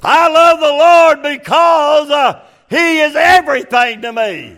I 0.00 0.28
love 0.28 0.60
the 0.60 0.66
Lord 0.66 1.22
because 1.22 2.10
uh, 2.10 2.44
He 2.70 3.00
is 3.00 3.16
everything 3.16 4.02
to 4.02 4.12
me. 4.12 4.56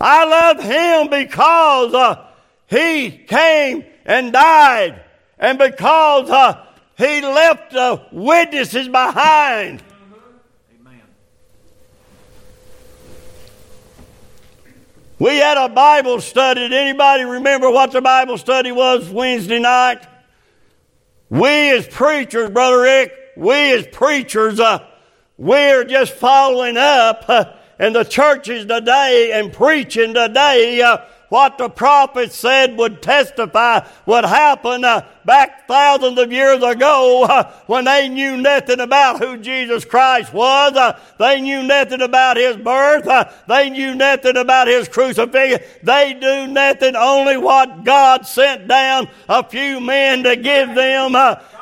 I 0.00 0.24
love 0.24 0.62
Him 0.62 1.08
because 1.10 1.92
uh, 1.92 2.24
He 2.68 3.10
came 3.10 3.84
and 4.04 4.32
died, 4.32 5.02
and 5.40 5.58
because 5.58 6.30
uh, 6.30 6.64
he 6.96 7.20
left 7.20 7.72
the 7.72 8.02
witnesses 8.12 8.88
behind. 8.88 9.82
Amen. 10.80 11.00
We 15.18 15.36
had 15.36 15.56
a 15.56 15.68
Bible 15.68 16.20
study. 16.20 16.60
Did 16.60 16.72
anybody 16.72 17.24
remember 17.24 17.70
what 17.70 17.92
the 17.92 18.00
Bible 18.00 18.38
study 18.38 18.72
was 18.72 19.08
Wednesday 19.08 19.58
night? 19.58 20.06
We 21.30 21.76
as 21.76 21.86
preachers, 21.88 22.50
Brother 22.50 22.80
Rick, 22.82 23.12
we 23.36 23.72
as 23.72 23.86
preachers, 23.88 24.60
uh, 24.60 24.86
we're 25.36 25.84
just 25.84 26.12
following 26.12 26.76
up 26.76 27.24
uh, 27.28 27.44
in 27.80 27.92
the 27.92 28.04
churches 28.04 28.66
today 28.66 29.32
and 29.34 29.52
preaching 29.52 30.14
today. 30.14 30.80
Uh, 30.80 30.98
what 31.34 31.58
the 31.58 31.68
prophets 31.68 32.36
said 32.36 32.78
would 32.78 33.02
testify 33.02 33.84
would 34.06 34.24
happen 34.24 34.84
uh, 34.84 35.04
back 35.24 35.66
thousands 35.66 36.16
of 36.16 36.30
years 36.30 36.62
ago 36.62 37.26
uh, 37.28 37.52
when 37.66 37.86
they 37.86 38.08
knew 38.08 38.36
nothing 38.36 38.78
about 38.78 39.18
who 39.18 39.36
Jesus 39.38 39.84
Christ 39.84 40.32
was. 40.32 40.76
Uh, 40.76 40.96
they 41.18 41.40
knew 41.40 41.64
nothing 41.64 42.02
about 42.02 42.36
his 42.36 42.56
birth. 42.56 43.08
Uh, 43.08 43.28
they 43.48 43.68
knew 43.68 43.96
nothing 43.96 44.36
about 44.36 44.68
his 44.68 44.86
crucifixion. 44.86 45.58
They 45.82 46.14
knew 46.14 46.46
nothing, 46.46 46.94
only 46.94 47.36
what 47.36 47.82
God 47.82 48.28
sent 48.28 48.68
down 48.68 49.08
a 49.28 49.42
few 49.42 49.80
men 49.80 50.22
to 50.22 50.36
give 50.36 50.72
them 50.76 51.16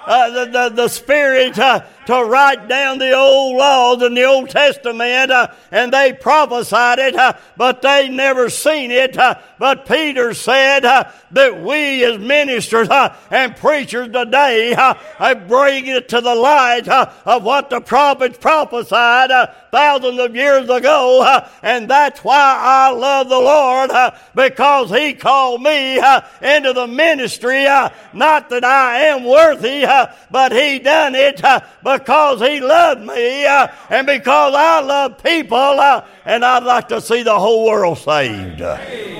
uh, 0.07 0.31
the, 0.31 0.51
the, 0.51 0.69
the 0.71 0.89
Spirit 0.89 1.59
uh, 1.59 1.85
to 2.07 2.25
write 2.25 2.69
down 2.69 2.99
the 2.99 3.13
old 3.13 3.57
laws 3.57 4.03
in 4.03 4.15
the 4.15 4.25
Old 4.25 4.51
Testament, 4.51 5.31
uh, 5.31 5.49
and 5.71 5.93
they 5.93 6.13
prophesied 6.13 6.99
it, 6.99 7.15
uh, 7.15 7.35
but 7.57 7.83
they 7.83 8.09
never 8.09 8.51
seen 8.51 8.91
it. 8.91 9.17
Uh, 9.17 9.37
but 9.59 9.87
Peter 9.87 10.35
said 10.35 10.85
uh, 10.85 11.11
that 11.31 11.63
we 11.63 12.05
as 12.05 12.19
ministers 12.19 12.89
and 13.31 13.57
preachers 13.57 14.09
today 14.13 14.75
uh, 14.75 15.35
bring 15.47 15.87
it 15.87 16.09
to 16.09 16.21
the 16.21 16.35
light 16.35 16.89
of 16.89 17.45
what 17.45 17.71
the 17.71 17.81
prophets 17.81 18.39
prophesied 18.39 19.31
thousands 19.71 20.19
of 20.19 20.35
years 20.35 20.69
ago, 20.69 21.41
and 21.63 21.89
that's 21.89 22.25
why 22.25 22.59
I 22.61 22.91
love 22.91 23.29
the 23.29 23.39
Lord 23.39 23.91
because 24.35 24.91
He 24.91 25.15
called 25.15 25.63
me 25.63 25.99
into 25.99 26.73
the 26.73 26.87
ministry. 26.89 27.65
not 28.13 28.51
that 28.51 28.65
I 28.65 29.05
am 29.05 29.25
worthy, 29.25 29.85
but 30.31 30.53
He 30.53 30.79
done 30.79 31.15
it. 31.15 31.43
Because 31.83 32.41
He 32.41 32.61
loved 32.61 33.03
me 33.03 33.45
uh, 33.47 33.69
and 33.91 34.07
because 34.07 34.55
I 34.55 34.81
love 34.81 35.23
people, 35.23 35.57
uh, 35.57 36.05
and 36.25 36.45
I'd 36.45 36.65
like 36.65 36.89
to 36.89 37.01
see 37.01 37.23
the 37.23 37.39
whole 37.39 37.67
world 37.67 37.99
saved. 37.99 38.61
Amen. 38.61 39.13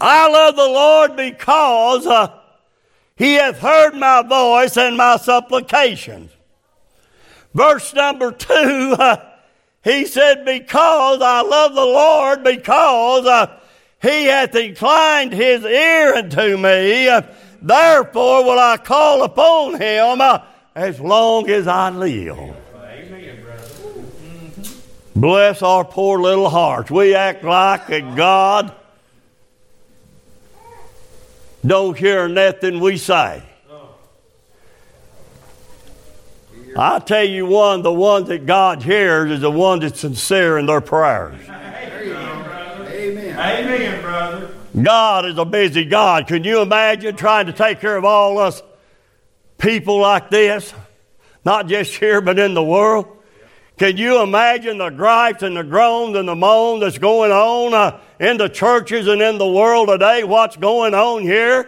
I 0.00 0.28
love 0.28 0.56
the 0.56 0.62
Lord 0.62 1.16
because 1.16 2.06
uh, 2.06 2.32
He 3.16 3.34
hath 3.34 3.58
heard 3.58 3.94
my 3.94 4.22
voice 4.22 4.76
and 4.76 4.96
my 4.96 5.16
supplications. 5.16 6.30
Verse 7.52 7.92
number 7.94 8.32
two, 8.32 8.96
uh, 8.98 9.30
he 9.82 10.06
said, 10.06 10.44
Because 10.44 11.20
I 11.20 11.42
love 11.42 11.74
the 11.74 11.84
Lord, 11.84 12.44
because 12.44 13.26
uh, 13.26 13.59
He 14.02 14.26
hath 14.26 14.54
inclined 14.54 15.32
His 15.32 15.64
ear 15.64 16.14
unto 16.14 16.56
me. 16.56 17.08
Therefore 17.62 18.44
will 18.44 18.58
I 18.58 18.78
call 18.78 19.22
upon 19.22 19.80
him 19.80 20.20
as 20.74 20.98
long 20.98 21.48
as 21.50 21.66
I 21.66 21.90
live. 21.90 22.56
Bless 25.14 25.60
our 25.60 25.84
poor 25.84 26.18
little 26.18 26.48
hearts. 26.48 26.90
We 26.90 27.14
act 27.14 27.44
like 27.44 27.88
that 27.88 28.16
God 28.16 28.72
don't 31.66 31.98
hear 31.98 32.26
nothing 32.28 32.80
we 32.80 32.96
say. 32.96 33.42
I 36.76 37.00
tell 37.00 37.24
you 37.24 37.44
one, 37.46 37.82
the 37.82 37.92
one 37.92 38.24
that 38.26 38.46
God 38.46 38.82
hears 38.82 39.30
is 39.32 39.40
the 39.40 39.50
one 39.50 39.80
that's 39.80 40.00
sincere 40.00 40.56
in 40.56 40.64
their 40.64 40.80
prayers. 40.80 41.38
Amen. 43.40 44.02
Brother. 44.02 44.54
God 44.80 45.24
is 45.24 45.38
a 45.38 45.46
busy 45.46 45.84
God. 45.86 46.26
Can 46.26 46.44
you 46.44 46.60
imagine 46.60 47.16
trying 47.16 47.46
to 47.46 47.52
take 47.52 47.80
care 47.80 47.96
of 47.96 48.04
all 48.04 48.38
us 48.38 48.62
people 49.56 49.98
like 49.98 50.28
this? 50.28 50.74
Not 51.44 51.66
just 51.66 51.94
here, 51.94 52.20
but 52.20 52.38
in 52.38 52.52
the 52.52 52.62
world. 52.62 53.06
Can 53.78 53.96
you 53.96 54.20
imagine 54.20 54.76
the 54.76 54.90
gripes 54.90 55.42
and 55.42 55.56
the 55.56 55.64
groans 55.64 56.14
and 56.14 56.28
the 56.28 56.34
moan 56.34 56.80
that's 56.80 56.98
going 56.98 57.32
on 57.32 57.72
uh, 57.72 57.98
in 58.18 58.36
the 58.36 58.48
churches 58.48 59.08
and 59.08 59.22
in 59.22 59.38
the 59.38 59.48
world 59.48 59.88
today? 59.88 60.22
What's 60.22 60.56
going 60.56 60.92
on 60.92 61.22
here? 61.22 61.66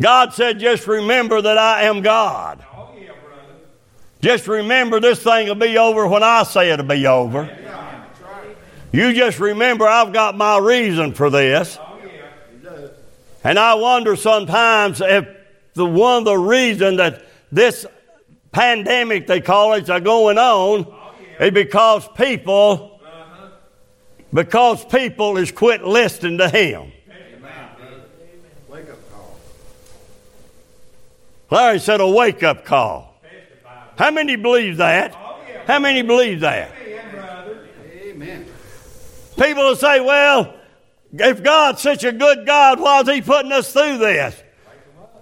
God 0.00 0.34
said, 0.34 0.58
just 0.58 0.86
remember 0.86 1.40
that 1.40 1.56
I 1.56 1.84
am 1.84 2.02
God. 2.02 2.62
Oh, 2.74 2.90
yeah, 2.98 3.12
brother. 3.24 3.54
Just 4.20 4.46
remember 4.46 5.00
this 5.00 5.22
thing 5.22 5.48
will 5.48 5.54
be 5.54 5.78
over 5.78 6.06
when 6.06 6.22
I 6.22 6.42
say 6.42 6.70
it'll 6.70 6.84
be 6.84 7.06
over. 7.06 7.42
Right. 7.42 7.79
You 8.92 9.12
just 9.12 9.38
remember 9.38 9.86
I've 9.86 10.12
got 10.12 10.36
my 10.36 10.58
reason 10.58 11.14
for 11.14 11.30
this. 11.30 11.78
And 13.44 13.58
I 13.58 13.74
wonder 13.74 14.16
sometimes 14.16 15.00
if 15.00 15.26
the 15.74 15.86
one 15.86 16.18
of 16.18 16.24
the 16.24 16.36
reason 16.36 16.96
that 16.96 17.24
this 17.52 17.86
pandemic 18.52 19.26
they 19.26 19.40
call 19.40 19.74
it 19.74 19.88
is 19.88 20.00
going 20.02 20.38
on 20.38 20.92
is 21.38 21.52
because 21.52 22.06
people 22.16 23.00
because 24.32 24.84
people 24.84 25.36
is 25.38 25.50
quit 25.50 25.84
listening 25.84 26.38
to 26.38 26.48
him. 26.48 26.92
Larry 31.50 31.80
said 31.80 32.00
a 32.00 32.08
wake 32.08 32.42
up 32.42 32.64
call. 32.64 33.20
How 33.96 34.10
many 34.10 34.36
believe 34.36 34.76
that? 34.76 35.14
How 35.66 35.78
many 35.78 36.02
believe 36.02 36.40
that? 36.40 36.70
People 39.40 39.64
will 39.64 39.76
say, 39.76 40.00
well, 40.00 40.54
if 41.12 41.42
God's 41.42 41.80
such 41.80 42.04
a 42.04 42.12
good 42.12 42.46
God, 42.46 42.78
why 42.78 43.00
is 43.00 43.08
He 43.08 43.22
putting 43.22 43.52
us 43.52 43.72
through 43.72 43.96
this? 43.96 44.42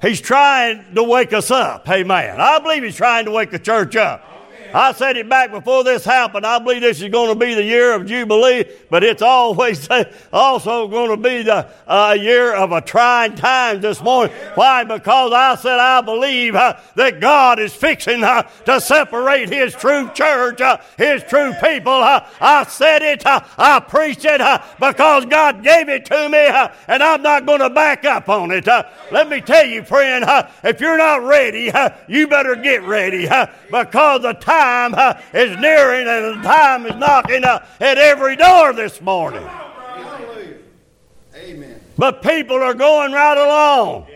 He's 0.02 0.20
trying 0.20 0.94
to 0.96 1.04
wake 1.04 1.32
us 1.32 1.52
up. 1.52 1.88
Amen. 1.88 2.40
I 2.40 2.58
believe 2.58 2.82
He's 2.82 2.96
trying 2.96 3.26
to 3.26 3.30
wake 3.30 3.52
the 3.52 3.60
church 3.60 3.94
up. 3.94 4.24
I 4.74 4.92
said 4.92 5.16
it 5.16 5.28
back 5.28 5.50
before 5.50 5.82
this 5.84 6.04
happened. 6.04 6.44
I 6.44 6.58
believe 6.58 6.82
this 6.82 7.00
is 7.00 7.08
going 7.08 7.32
to 7.32 7.38
be 7.38 7.54
the 7.54 7.62
year 7.62 7.94
of 7.94 8.06
Jubilee, 8.06 8.64
but 8.90 9.02
it's 9.02 9.22
always 9.22 9.88
also 10.32 10.88
going 10.88 11.10
to 11.10 11.16
be 11.16 11.42
the 11.42 11.68
uh, 11.86 12.16
year 12.18 12.54
of 12.54 12.72
a 12.72 12.80
trying 12.80 13.34
time 13.34 13.80
this 13.80 14.02
morning. 14.02 14.34
Why? 14.54 14.84
Because 14.84 15.32
I 15.32 15.54
said 15.54 15.78
I 15.78 16.00
believe 16.02 16.54
uh, 16.54 16.78
that 16.96 17.20
God 17.20 17.58
is 17.58 17.74
fixing 17.74 18.22
uh, 18.22 18.42
to 18.66 18.80
separate 18.80 19.48
His 19.48 19.74
true 19.74 20.10
church, 20.12 20.60
uh, 20.60 20.78
His 20.98 21.22
true 21.24 21.54
people. 21.62 21.92
Uh, 21.92 22.26
I 22.40 22.64
said 22.64 23.02
it, 23.02 23.24
uh, 23.24 23.40
I 23.56 23.80
preached 23.80 24.24
it 24.24 24.40
because 24.78 25.24
God 25.26 25.62
gave 25.62 25.88
it 25.88 26.04
to 26.06 26.28
me, 26.28 26.46
and 26.88 27.02
I'm 27.02 27.22
not 27.22 27.46
going 27.46 27.60
to 27.60 27.70
back 27.70 28.04
up 28.04 28.28
on 28.28 28.50
it. 28.50 28.66
Let 28.66 29.28
me 29.28 29.40
tell 29.40 29.64
you, 29.64 29.82
friend, 29.82 30.24
if 30.62 30.80
you're 30.80 30.98
not 30.98 31.22
ready, 31.22 31.72
you 32.06 32.26
better 32.26 32.54
get 32.54 32.82
ready 32.82 33.28
because 33.70 34.22
the 34.22 34.34
time 34.34 34.57
uh, 34.58 35.20
is 35.32 35.56
nearing 35.58 36.06
and 36.06 36.38
the 36.38 36.42
time 36.42 36.86
is 36.86 36.94
knocking 36.96 37.44
uh, 37.44 37.64
at 37.80 37.98
every 37.98 38.36
door 38.36 38.72
this 38.72 39.00
morning. 39.00 39.46
Amen. 41.34 41.80
But 41.96 42.22
people 42.22 42.56
are 42.56 42.74
going 42.74 43.12
right 43.12 43.38
along. 43.38 44.06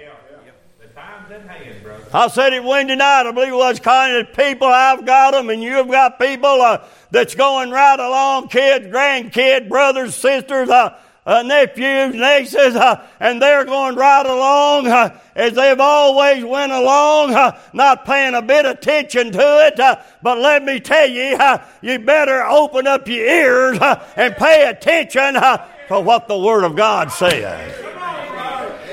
The 0.81 0.87
time's 0.89 1.49
hand, 1.49 1.83
brother. 1.83 2.05
I 2.13 2.29
said 2.29 2.53
it 2.53 2.63
Wednesday 2.63 2.97
night. 2.97 3.27
I 3.27 3.33
believe 3.33 3.53
it 3.53 3.57
was 3.57 3.81
kind 3.81 4.17
of 4.17 4.35
people. 4.37 4.69
I've 4.69 5.07
got 5.07 5.33
them, 5.33 5.51
and 5.51 5.63
you've 5.63 5.89
got 5.89 6.19
people 6.19 6.49
uh, 6.49 6.85
that's 7.11 7.35
going 7.35 7.71
right 7.71 7.99
along. 7.99 8.49
Kids, 8.49 8.87
grandkids, 8.87 9.69
brothers, 9.69 10.15
sisters, 10.15 10.69
uh, 10.69 10.99
uh, 11.25 11.43
nephews, 11.43 12.15
nieces, 12.15 12.75
uh, 12.75 13.07
and 13.21 13.41
they're 13.41 13.65
going 13.65 13.95
right 13.95 14.27
along 14.27 14.87
uh, 14.87 15.19
as 15.35 15.55
they've 15.55 15.79
always 15.79 16.45
went 16.45 16.73
along, 16.73 17.35
uh, 17.35 17.59
not 17.73 18.05
paying 18.05 18.35
a 18.35 18.43
bit 18.43 18.67
of 18.67 18.77
attention 18.79 19.33
to 19.33 19.67
it. 19.67 19.79
uh, 19.79 19.97
but 20.23 20.39
let 20.39 20.65
me 20.65 20.81
tell 20.81 21.09
you, 21.09 21.37
uh, 21.37 21.65
you 21.81 21.99
better 21.99 22.43
open 22.45 22.87
up 22.87 23.07
your 23.07 23.25
ears 23.25 23.79
uh, 23.79 24.05
and 24.17 24.37
pay 24.37 24.69
attention 24.69 25.35
to 25.35 26.01
what 26.01 26.29
the 26.29 26.39
Word 26.39 26.65
of 26.65 26.75
God 26.77 27.13
says. 27.13 27.73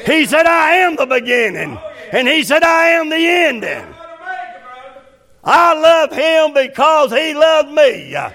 He 0.05 0.25
said, 0.25 0.45
"I 0.45 0.75
am 0.77 0.95
the 0.95 1.05
beginning," 1.05 1.77
and 2.11 2.27
He 2.27 2.43
said, 2.43 2.63
"I 2.63 2.89
am 2.91 3.09
the 3.09 3.17
ending." 3.17 3.95
I 5.43 5.73
love 5.73 6.11
him 6.11 6.53
because 6.53 7.11
he 7.11 7.33
loved 7.33 7.69
me. 7.69 8.11
There 8.11 8.33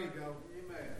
you 0.00 0.08
go. 0.08 0.36
Amen. 0.68 0.92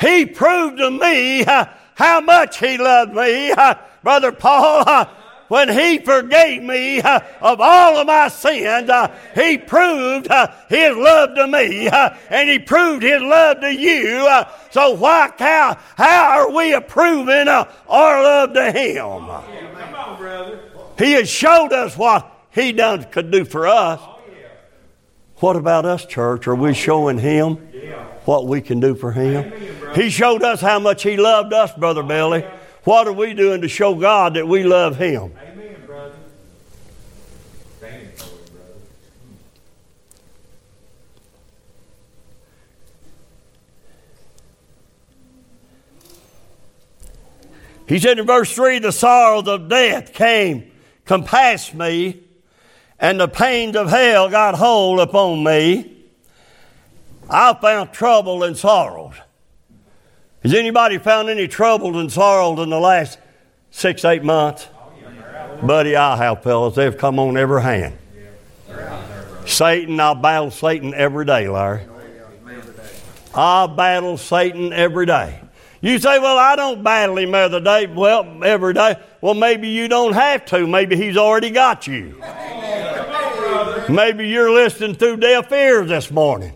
He 0.00 0.26
proved 0.26 0.78
to 0.78 0.90
me 0.90 1.44
uh, 1.44 1.66
how 1.94 2.20
much 2.20 2.58
he 2.58 2.76
loved 2.78 3.14
me, 3.14 3.52
uh, 3.52 3.74
Brother 4.02 4.32
Paul. 4.32 4.84
uh, 4.86 5.06
when 5.48 5.68
he 5.68 5.98
forgave 5.98 6.62
me 6.62 7.00
uh, 7.02 7.20
of 7.40 7.60
all 7.60 7.98
of 7.98 8.06
my 8.06 8.28
sins, 8.28 8.88
uh, 8.88 9.14
he 9.34 9.58
proved 9.58 10.26
uh, 10.28 10.48
his 10.68 10.96
love 10.96 11.34
to 11.36 11.46
me, 11.46 11.86
and 11.88 12.48
he 12.48 12.58
proved 12.58 13.02
his 13.02 13.20
love 13.20 13.60
to 13.60 13.70
you. 13.72 14.26
So 14.70 14.92
why, 14.96 15.30
how, 15.38 15.78
how 15.96 16.38
are 16.40 16.50
we 16.50 16.72
approving 16.72 17.46
our 17.46 18.22
love 18.22 18.54
to 18.54 18.72
him? 18.72 18.96
Yeah, 18.96 19.70
come 19.78 19.94
on. 19.94 20.58
He 20.98 21.12
has 21.12 21.28
showed 21.28 21.72
us 21.72 21.96
what 21.96 22.30
he 22.50 22.72
done 22.72 23.04
could 23.04 23.30
do 23.30 23.44
for 23.44 23.66
us. 23.66 24.00
Oh, 24.02 24.18
yeah. 24.30 24.46
What 25.36 25.56
about 25.56 25.84
us, 25.84 26.06
church? 26.06 26.46
Are 26.48 26.54
we 26.54 26.72
showing 26.72 27.18
him 27.18 27.68
Yeah. 27.72 28.04
what 28.24 28.46
we 28.46 28.60
can 28.62 28.80
do 28.80 28.94
for 28.94 29.12
him? 29.12 29.52
Amen. 29.52 29.76
He 29.94 30.10
showed 30.10 30.42
us 30.42 30.60
how 30.60 30.78
much 30.78 31.02
he 31.02 31.16
loved 31.16 31.52
us, 31.52 31.72
Brother 31.72 32.02
Billy. 32.02 32.44
What 32.84 33.06
are 33.06 33.12
we 33.12 33.32
doing 33.32 33.62
to 33.62 33.68
show 33.68 33.94
God 33.94 34.34
that 34.34 34.46
we 34.46 34.62
love 34.64 34.96
him? 34.96 35.32
Amen, 35.40 35.76
brother. 35.86 36.14
Brother. 37.80 37.98
He 47.86 47.98
said 47.98 48.18
in 48.18 48.26
verse 48.26 48.52
3 48.54 48.80
the 48.80 48.92
sorrows 48.92 49.46
of 49.46 49.68
death 49.68 50.12
came, 50.12 50.70
compassed 51.04 51.74
me, 51.74 52.20
and 52.98 53.20
the 53.20 53.28
pains 53.28 53.76
of 53.76 53.88
hell 53.88 54.28
got 54.28 54.54
hold 54.56 55.00
upon 55.00 55.44
me. 55.44 56.04
I 57.30 57.54
found 57.54 57.92
trouble 57.92 58.42
and 58.42 58.56
sorrows. 58.56 59.14
Has 60.44 60.52
anybody 60.52 60.98
found 60.98 61.30
any 61.30 61.48
troubles 61.48 61.96
and 61.96 62.12
sorrows 62.12 62.58
in 62.58 62.68
the 62.68 62.78
last 62.78 63.18
six, 63.70 64.04
eight 64.04 64.22
months? 64.22 64.68
Buddy, 65.62 65.96
I 65.96 66.16
have, 66.16 66.42
fellas. 66.42 66.74
They've 66.74 66.96
come 66.96 67.18
on 67.18 67.38
every 67.38 67.62
hand. 67.62 67.96
Satan, 69.46 69.98
I 69.98 70.12
battle 70.12 70.50
Satan 70.50 70.92
every 70.92 71.24
day, 71.24 71.48
Larry. 71.48 71.86
I 73.34 73.66
battle 73.66 74.18
Satan 74.18 74.74
every 74.74 75.06
day. 75.06 75.40
You 75.80 75.98
say, 75.98 76.18
well, 76.18 76.36
I 76.36 76.56
don't 76.56 76.82
battle 76.82 77.16
him 77.16 77.34
every 77.34 77.60
day. 77.60 77.86
Well, 77.86 78.44
every 78.44 78.74
day. 78.74 78.96
Well, 79.22 79.34
maybe 79.34 79.68
you 79.68 79.88
don't 79.88 80.12
have 80.12 80.44
to. 80.46 80.66
Maybe 80.66 80.96
he's 80.96 81.16
already 81.16 81.50
got 81.50 81.86
you. 81.86 82.22
Maybe 83.88 84.28
you're 84.28 84.52
listening 84.52 84.94
through 84.94 85.18
deaf 85.18 85.50
ears 85.52 85.88
this 85.88 86.10
morning. 86.10 86.54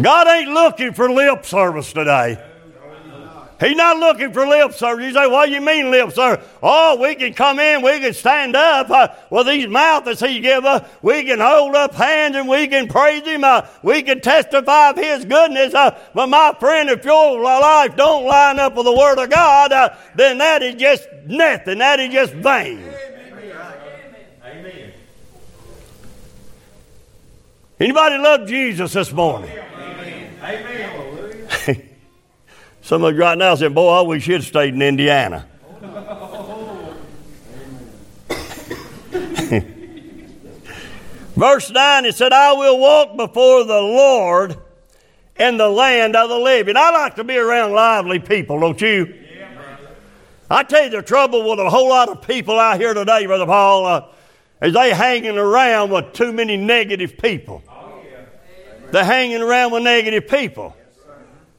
God 0.00 0.28
ain't 0.28 0.50
looking 0.50 0.92
for 0.94 1.10
lip 1.10 1.44
service 1.44 1.92
today. 1.92 2.42
He's 3.60 3.76
not 3.76 3.98
looking 3.98 4.32
for 4.32 4.46
lip 4.46 4.72
service. 4.72 5.04
You 5.04 5.12
say, 5.12 5.26
what 5.26 5.46
do 5.46 5.52
you 5.52 5.60
mean 5.60 5.90
lip 5.90 6.12
service? 6.12 6.46
Oh, 6.62 6.96
we 6.98 7.14
can 7.14 7.34
come 7.34 7.60
in, 7.60 7.82
we 7.82 8.00
can 8.00 8.14
stand 8.14 8.56
up. 8.56 8.88
Uh, 8.88 9.08
well, 9.28 9.44
these 9.44 9.68
mouths 9.68 10.20
he 10.20 10.40
give 10.40 10.64
us, 10.64 10.88
we 11.02 11.24
can 11.24 11.40
hold 11.40 11.74
up 11.74 11.92
hands 11.94 12.36
and 12.36 12.48
we 12.48 12.68
can 12.68 12.88
praise 12.88 13.22
him. 13.26 13.44
Uh, 13.44 13.66
we 13.82 14.02
can 14.02 14.22
testify 14.22 14.90
of 14.90 14.96
his 14.96 15.26
goodness. 15.26 15.74
Uh, 15.74 15.98
but 16.14 16.28
my 16.28 16.56
friend, 16.58 16.88
if 16.88 17.04
your 17.04 17.38
life 17.42 17.96
don't 17.96 18.24
line 18.24 18.58
up 18.58 18.76
with 18.76 18.86
the 18.86 18.96
word 18.96 19.18
of 19.18 19.28
God, 19.28 19.72
uh, 19.72 19.94
then 20.14 20.38
that 20.38 20.62
is 20.62 20.76
just 20.76 21.06
nothing. 21.26 21.78
That 21.78 22.00
is 22.00 22.14
just 22.14 22.32
vain. 22.32 22.82
Amen. 24.42 24.92
Anybody 27.78 28.16
love 28.16 28.48
Jesus 28.48 28.94
this 28.94 29.12
morning? 29.12 29.50
Amen. 30.50 31.48
Some 32.82 33.04
of 33.04 33.14
you 33.14 33.20
right 33.20 33.38
now 33.38 33.54
saying, 33.54 33.74
boy, 33.74 33.88
I 33.88 34.00
wish 34.02 34.26
you'd 34.26 34.42
stayed 34.42 34.74
in 34.74 34.82
Indiana. 34.82 35.46
Verse 41.36 41.70
9, 41.70 42.04
it 42.04 42.16
said, 42.16 42.32
I 42.32 42.52
will 42.52 42.78
walk 42.78 43.16
before 43.16 43.64
the 43.64 43.80
Lord 43.80 44.56
in 45.38 45.56
the 45.56 45.68
land 45.68 46.16
of 46.16 46.28
the 46.28 46.38
living. 46.38 46.76
I 46.76 46.90
like 46.90 47.16
to 47.16 47.24
be 47.24 47.36
around 47.36 47.72
lively 47.72 48.18
people, 48.18 48.60
don't 48.60 48.80
you? 48.80 49.14
I 50.50 50.64
tell 50.64 50.84
you 50.84 50.90
the 50.90 51.02
trouble 51.02 51.48
with 51.48 51.60
a 51.60 51.70
whole 51.70 51.88
lot 51.88 52.08
of 52.08 52.22
people 52.22 52.58
out 52.58 52.80
here 52.80 52.92
today, 52.92 53.26
Brother 53.26 53.46
Paul. 53.46 53.86
Uh, 53.86 54.06
is 54.60 54.74
they 54.74 54.92
hanging 54.92 55.38
around 55.38 55.90
with 55.90 56.12
too 56.12 56.32
many 56.32 56.56
negative 56.56 57.16
people. 57.16 57.62
They're 58.92 59.04
hanging 59.04 59.42
around 59.42 59.72
with 59.72 59.82
negative 59.82 60.28
people. 60.28 60.76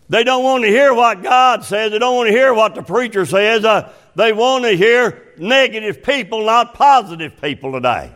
They 0.10 0.26
don't 0.26 0.44
want 0.44 0.66
to 0.66 0.70
hear 0.70 0.94
what 0.94 1.24
God 1.24 1.64
says. 1.64 1.92
They 1.92 2.00
don't 2.00 2.16
want 2.18 2.28
to 2.28 2.34
hear 2.34 2.54
what 2.54 2.76
the 2.76 2.84
preacher 2.84 3.26
says. 3.26 3.64
Uh, 3.64 3.92
they 4.16 4.34
want 4.34 4.66
to 4.66 4.72
hear 4.72 5.24
negative 5.38 6.04
people, 6.04 6.46
not 6.46 6.74
positive 6.74 7.40
people 7.42 7.72
today. 7.72 8.12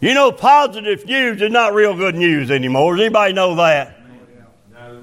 You 0.00 0.14
know, 0.14 0.30
positive 0.30 1.06
news 1.06 1.42
is 1.42 1.50
not 1.50 1.74
real 1.74 1.96
good 1.96 2.14
news 2.14 2.52
anymore. 2.52 2.94
Does 2.94 3.06
anybody 3.06 3.32
know 3.32 3.56
that? 3.56 3.98
No. 4.72 5.02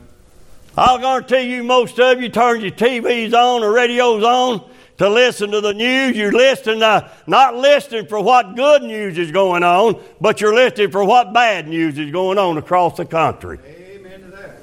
I'll 0.77 0.99
guarantee 0.99 1.53
you, 1.53 1.63
most 1.63 1.99
of 1.99 2.21
you 2.21 2.29
turn 2.29 2.61
your 2.61 2.71
TVs 2.71 3.33
on 3.33 3.63
or 3.63 3.73
radios 3.73 4.23
on 4.23 4.70
to 5.01 5.09
listen 5.09 5.49
to 5.49 5.61
the 5.61 5.73
news. 5.73 6.15
You're 6.15 6.31
listening, 6.31 6.83
uh, 6.83 7.09
not 7.25 7.55
listening 7.55 8.05
for 8.05 8.21
what 8.21 8.55
good 8.55 8.83
news 8.83 9.17
is 9.17 9.31
going 9.31 9.63
on, 9.63 9.99
but 10.21 10.39
you're 10.39 10.53
listening 10.53 10.91
for 10.91 11.03
what 11.03 11.33
bad 11.33 11.67
news 11.67 11.97
is 11.97 12.11
going 12.11 12.37
on 12.37 12.59
across 12.59 12.97
the 12.97 13.05
country. 13.05 13.57
Amen 13.65 14.21
to 14.21 14.27
that. 14.27 14.61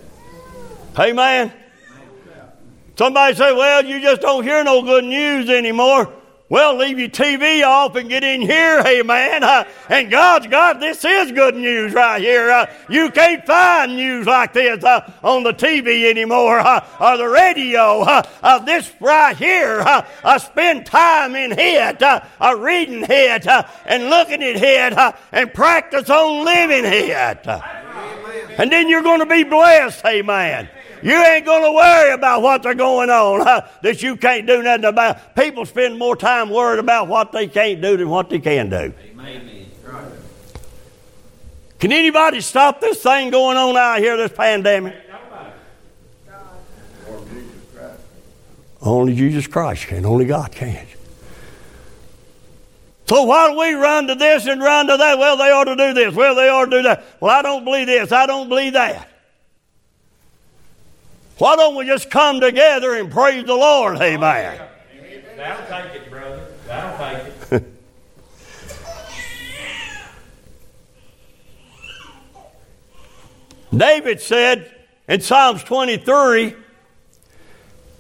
Amen. 0.96 1.52
Somebody 2.96 3.34
say, 3.34 3.52
well, 3.52 3.84
you 3.84 4.00
just 4.00 4.20
don't 4.20 4.44
hear 4.44 4.62
no 4.62 4.80
good 4.82 5.04
news 5.06 5.50
anymore. 5.50 6.12
Well, 6.50 6.78
leave 6.78 6.98
your 6.98 7.10
TV 7.10 7.62
off 7.62 7.94
and 7.96 8.08
get 8.08 8.24
in 8.24 8.40
here, 8.40 8.82
amen. 8.86 9.44
Uh, 9.44 9.64
and 9.90 10.10
God's 10.10 10.46
God, 10.46 10.80
this 10.80 11.04
is 11.04 11.30
good 11.32 11.54
news 11.54 11.92
right 11.92 12.22
here. 12.22 12.50
Uh, 12.50 12.72
you 12.88 13.10
can't 13.10 13.44
find 13.44 13.96
news 13.96 14.26
like 14.26 14.54
this 14.54 14.82
uh, 14.82 15.12
on 15.22 15.42
the 15.42 15.52
TV 15.52 16.08
anymore 16.08 16.58
uh, 16.58 16.86
or 16.98 17.18
the 17.18 17.28
radio. 17.28 18.00
Uh, 18.00 18.58
this 18.60 18.90
right 18.98 19.36
here, 19.36 19.80
uh, 19.80 20.06
uh, 20.24 20.38
spend 20.38 20.86
time 20.86 21.36
in 21.36 21.52
it, 21.52 22.02
uh, 22.02 22.20
uh, 22.40 22.56
reading 22.56 23.04
it, 23.06 23.46
uh, 23.46 23.64
and 23.84 24.08
looking 24.08 24.42
at 24.42 24.56
it, 24.56 24.92
uh, 24.94 25.12
and 25.32 25.52
practice 25.52 26.08
on 26.08 26.46
living 26.46 26.84
it. 26.86 27.46
And 28.58 28.72
then 28.72 28.88
you're 28.88 29.02
going 29.02 29.20
to 29.20 29.26
be 29.26 29.44
blessed, 29.44 30.00
hey 30.00 30.20
amen. 30.20 30.70
You 31.02 31.14
ain't 31.14 31.44
going 31.44 31.62
to 31.62 31.72
worry 31.72 32.12
about 32.12 32.42
what's 32.42 32.64
going 32.74 33.10
on 33.10 33.40
huh, 33.40 33.62
that 33.82 34.02
you 34.02 34.16
can't 34.16 34.46
do 34.46 34.62
nothing 34.62 34.84
about. 34.84 35.34
People 35.34 35.64
spend 35.66 35.98
more 35.98 36.16
time 36.16 36.50
worried 36.50 36.78
about 36.78 37.08
what 37.08 37.32
they 37.32 37.46
can't 37.46 37.80
do 37.80 37.96
than 37.96 38.08
what 38.08 38.30
they 38.30 38.38
can 38.38 38.70
do. 38.70 38.92
Amen. 39.10 39.48
Can 41.78 41.92
anybody 41.92 42.40
stop 42.40 42.80
this 42.80 43.02
thing 43.02 43.30
going 43.30 43.56
on 43.56 43.76
out 43.76 43.98
here, 44.00 44.16
this 44.16 44.32
pandemic? 44.32 44.96
Only 48.80 49.14
Jesus 49.14 49.46
Christ 49.46 49.86
can. 49.86 50.04
Only 50.04 50.24
God 50.24 50.52
can. 50.52 50.86
So 53.06 53.22
why 53.22 53.50
do 53.50 53.58
we 53.58 53.72
run 53.72 54.06
to 54.08 54.14
this 54.14 54.46
and 54.46 54.60
run 54.60 54.86
to 54.88 54.96
that? 54.96 55.18
Well, 55.18 55.36
they 55.36 55.50
ought 55.50 55.64
to 55.64 55.76
do 55.76 55.94
this. 55.94 56.14
Well, 56.14 56.34
they 56.34 56.48
ought 56.48 56.66
to 56.66 56.70
do 56.70 56.82
that. 56.82 57.04
Well, 57.20 57.30
I 57.30 57.42
don't 57.42 57.64
believe 57.64 57.86
this. 57.86 58.12
I 58.12 58.26
don't 58.26 58.48
believe 58.48 58.74
that. 58.74 59.08
Why 61.38 61.54
don't 61.54 61.76
we 61.76 61.86
just 61.86 62.10
come 62.10 62.40
together 62.40 62.94
and 62.94 63.10
praise 63.10 63.44
the 63.44 63.54
Lord? 63.54 63.96
Oh, 63.96 64.02
Amen. 64.02 64.60
That'll 65.36 65.66
take 65.66 66.02
it, 66.02 66.10
brother. 66.10 66.46
That'll 66.66 66.98
take 66.98 67.32
it. 67.52 67.64
David 73.76 74.20
said 74.20 74.74
in 75.06 75.20
Psalms 75.20 75.62
23, 75.62 76.56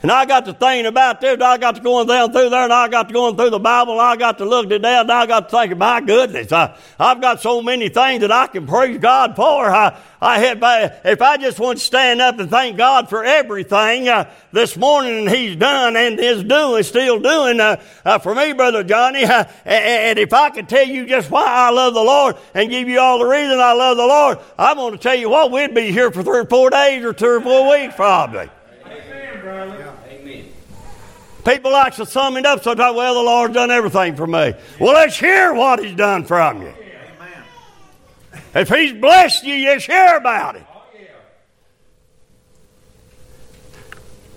and 0.00 0.12
I 0.12 0.26
got 0.26 0.44
to 0.44 0.52
thinking 0.52 0.86
about 0.86 1.20
this, 1.20 1.40
I 1.40 1.58
got 1.58 1.74
to 1.74 1.80
going 1.80 2.06
down 2.06 2.30
through 2.32 2.50
there, 2.50 2.62
and 2.62 2.72
I 2.72 2.86
got 2.86 3.08
to 3.08 3.12
going 3.12 3.36
through 3.36 3.50
the 3.50 3.58
Bible, 3.58 3.98
I 3.98 4.14
got 4.14 4.38
to 4.38 4.44
look 4.44 4.70
at 4.70 4.82
that, 4.82 5.00
and 5.02 5.10
I 5.10 5.26
got 5.26 5.48
to 5.48 5.56
thinking, 5.56 5.78
my 5.78 6.00
goodness, 6.00 6.52
I, 6.52 6.76
I've 7.00 7.20
got 7.20 7.40
so 7.40 7.62
many 7.62 7.88
things 7.88 8.20
that 8.20 8.30
I 8.30 8.46
can 8.46 8.64
praise 8.64 8.98
God 8.98 9.34
for. 9.34 9.68
I, 9.68 9.98
I 10.20 10.38
had, 10.38 10.58
if 11.04 11.20
I 11.20 11.36
just 11.36 11.58
want 11.58 11.78
to 11.78 11.84
stand 11.84 12.20
up 12.20 12.38
and 12.38 12.48
thank 12.48 12.76
God 12.76 13.08
for 13.08 13.24
everything 13.24 14.08
uh, 14.08 14.30
this 14.52 14.76
morning 14.76 15.26
He's 15.26 15.56
done 15.56 15.96
and 15.96 16.20
is 16.20 16.44
doing, 16.44 16.84
still 16.84 17.18
doing 17.18 17.58
uh, 17.58 17.82
uh, 18.04 18.20
for 18.20 18.36
me, 18.36 18.52
Brother 18.52 18.84
Johnny, 18.84 19.24
uh, 19.24 19.44
and, 19.64 19.84
and 19.84 20.18
if 20.20 20.32
I 20.32 20.50
could 20.50 20.68
tell 20.68 20.86
you 20.86 21.06
just 21.06 21.28
why 21.28 21.44
I 21.44 21.70
love 21.70 21.94
the 21.94 22.04
Lord 22.04 22.36
and 22.54 22.70
give 22.70 22.88
you 22.88 23.00
all 23.00 23.18
the 23.18 23.26
reason 23.26 23.58
I 23.58 23.72
love 23.72 23.96
the 23.96 24.06
Lord, 24.06 24.38
I'm 24.56 24.76
going 24.76 24.92
to 24.92 24.98
tell 24.98 25.16
you 25.16 25.28
what, 25.28 25.50
we'd 25.50 25.74
be 25.74 25.90
here 25.90 26.12
for 26.12 26.22
three 26.22 26.38
or 26.38 26.46
four 26.46 26.70
days 26.70 27.04
or 27.04 27.12
two 27.12 27.26
or 27.26 27.40
four 27.40 27.68
weeks 27.76 27.96
probably. 27.96 28.48
Amen, 31.44 31.44
brother. 31.44 31.46
Amen. 31.46 31.56
People 31.56 31.72
like 31.72 31.96
to 31.96 32.06
sum 32.06 32.36
it 32.36 32.46
up 32.46 32.62
sometimes, 32.62 32.96
well, 32.96 33.14
the 33.14 33.22
Lord's 33.22 33.54
done 33.54 33.70
everything 33.70 34.16
for 34.16 34.26
me. 34.26 34.54
Well, 34.80 34.94
let's 34.94 35.18
hear 35.18 35.54
what 35.54 35.84
He's 35.84 35.96
done 35.96 36.24
from 36.24 36.62
you. 36.62 36.74
If 38.54 38.68
He's 38.68 38.92
blessed 38.92 39.44
you, 39.44 39.54
you 39.54 39.80
share 39.80 40.16
about 40.16 40.56
it. 40.56 40.64
Oh, 40.68 40.82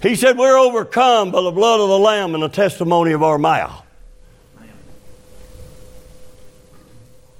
he 0.01 0.15
said, 0.15 0.37
We're 0.37 0.57
overcome 0.57 1.31
by 1.31 1.41
the 1.41 1.51
blood 1.51 1.79
of 1.79 1.89
the 1.89 1.99
Lamb 1.99 2.33
and 2.33 2.43
the 2.43 2.49
testimony 2.49 3.11
of 3.11 3.23
our 3.23 3.37
mouth. 3.37 3.85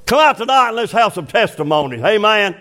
Come 0.06 0.20
out 0.20 0.38
tonight 0.38 0.68
and 0.68 0.76
let's 0.76 0.92
have 0.92 1.14
some 1.14 1.26
testimonies. 1.26 2.02
Amen. 2.02 2.56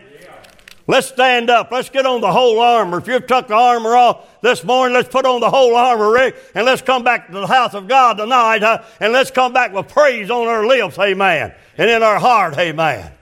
Let's 0.90 1.07
stand 1.07 1.50
up. 1.50 1.70
Let's 1.70 1.88
get 1.88 2.05
on 2.05 2.20
the 2.20 2.33
whole 2.33 2.59
armor. 2.59 2.98
If 2.98 3.07
you've 3.07 3.24
took 3.24 3.46
the 3.46 3.55
armor 3.55 3.94
off 3.94 4.26
this 4.40 4.64
morning, 4.64 4.92
let's 4.92 5.09
put 5.09 5.24
on 5.24 5.40
the 5.40 5.48
whole 5.48 5.76
armor, 5.76 6.11
Rick, 6.11 6.35
and 6.53 6.66
let's 6.66 6.83
come 6.83 7.05
back 7.05 7.29
to 7.29 7.33
the 7.33 7.46
house 7.46 7.74
of 7.74 7.87
God 7.87 8.14
tonight, 8.14 8.64
uh, 8.64 8.83
and 8.98 9.12
let's 9.12 9.31
come 9.31 9.53
back 9.53 9.72
with 9.72 9.87
praise 9.87 10.31
on 10.33 10.48
our 10.48 10.66
lips, 10.66 10.98
amen, 10.98 11.55
and 11.79 11.88
in 11.88 12.03
our 12.03 12.18
heart, 12.18 12.59
amen. 12.59 13.12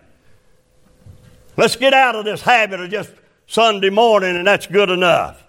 Let's 1.59 1.77
get 1.77 1.93
out 1.93 2.15
of 2.17 2.25
this 2.25 2.41
habit 2.41 2.81
of 2.81 2.89
just 2.89 3.13
Sunday 3.47 3.91
morning, 3.91 4.35
and 4.35 4.47
that's 4.47 4.67
good 4.67 4.89
enough. 4.89 5.45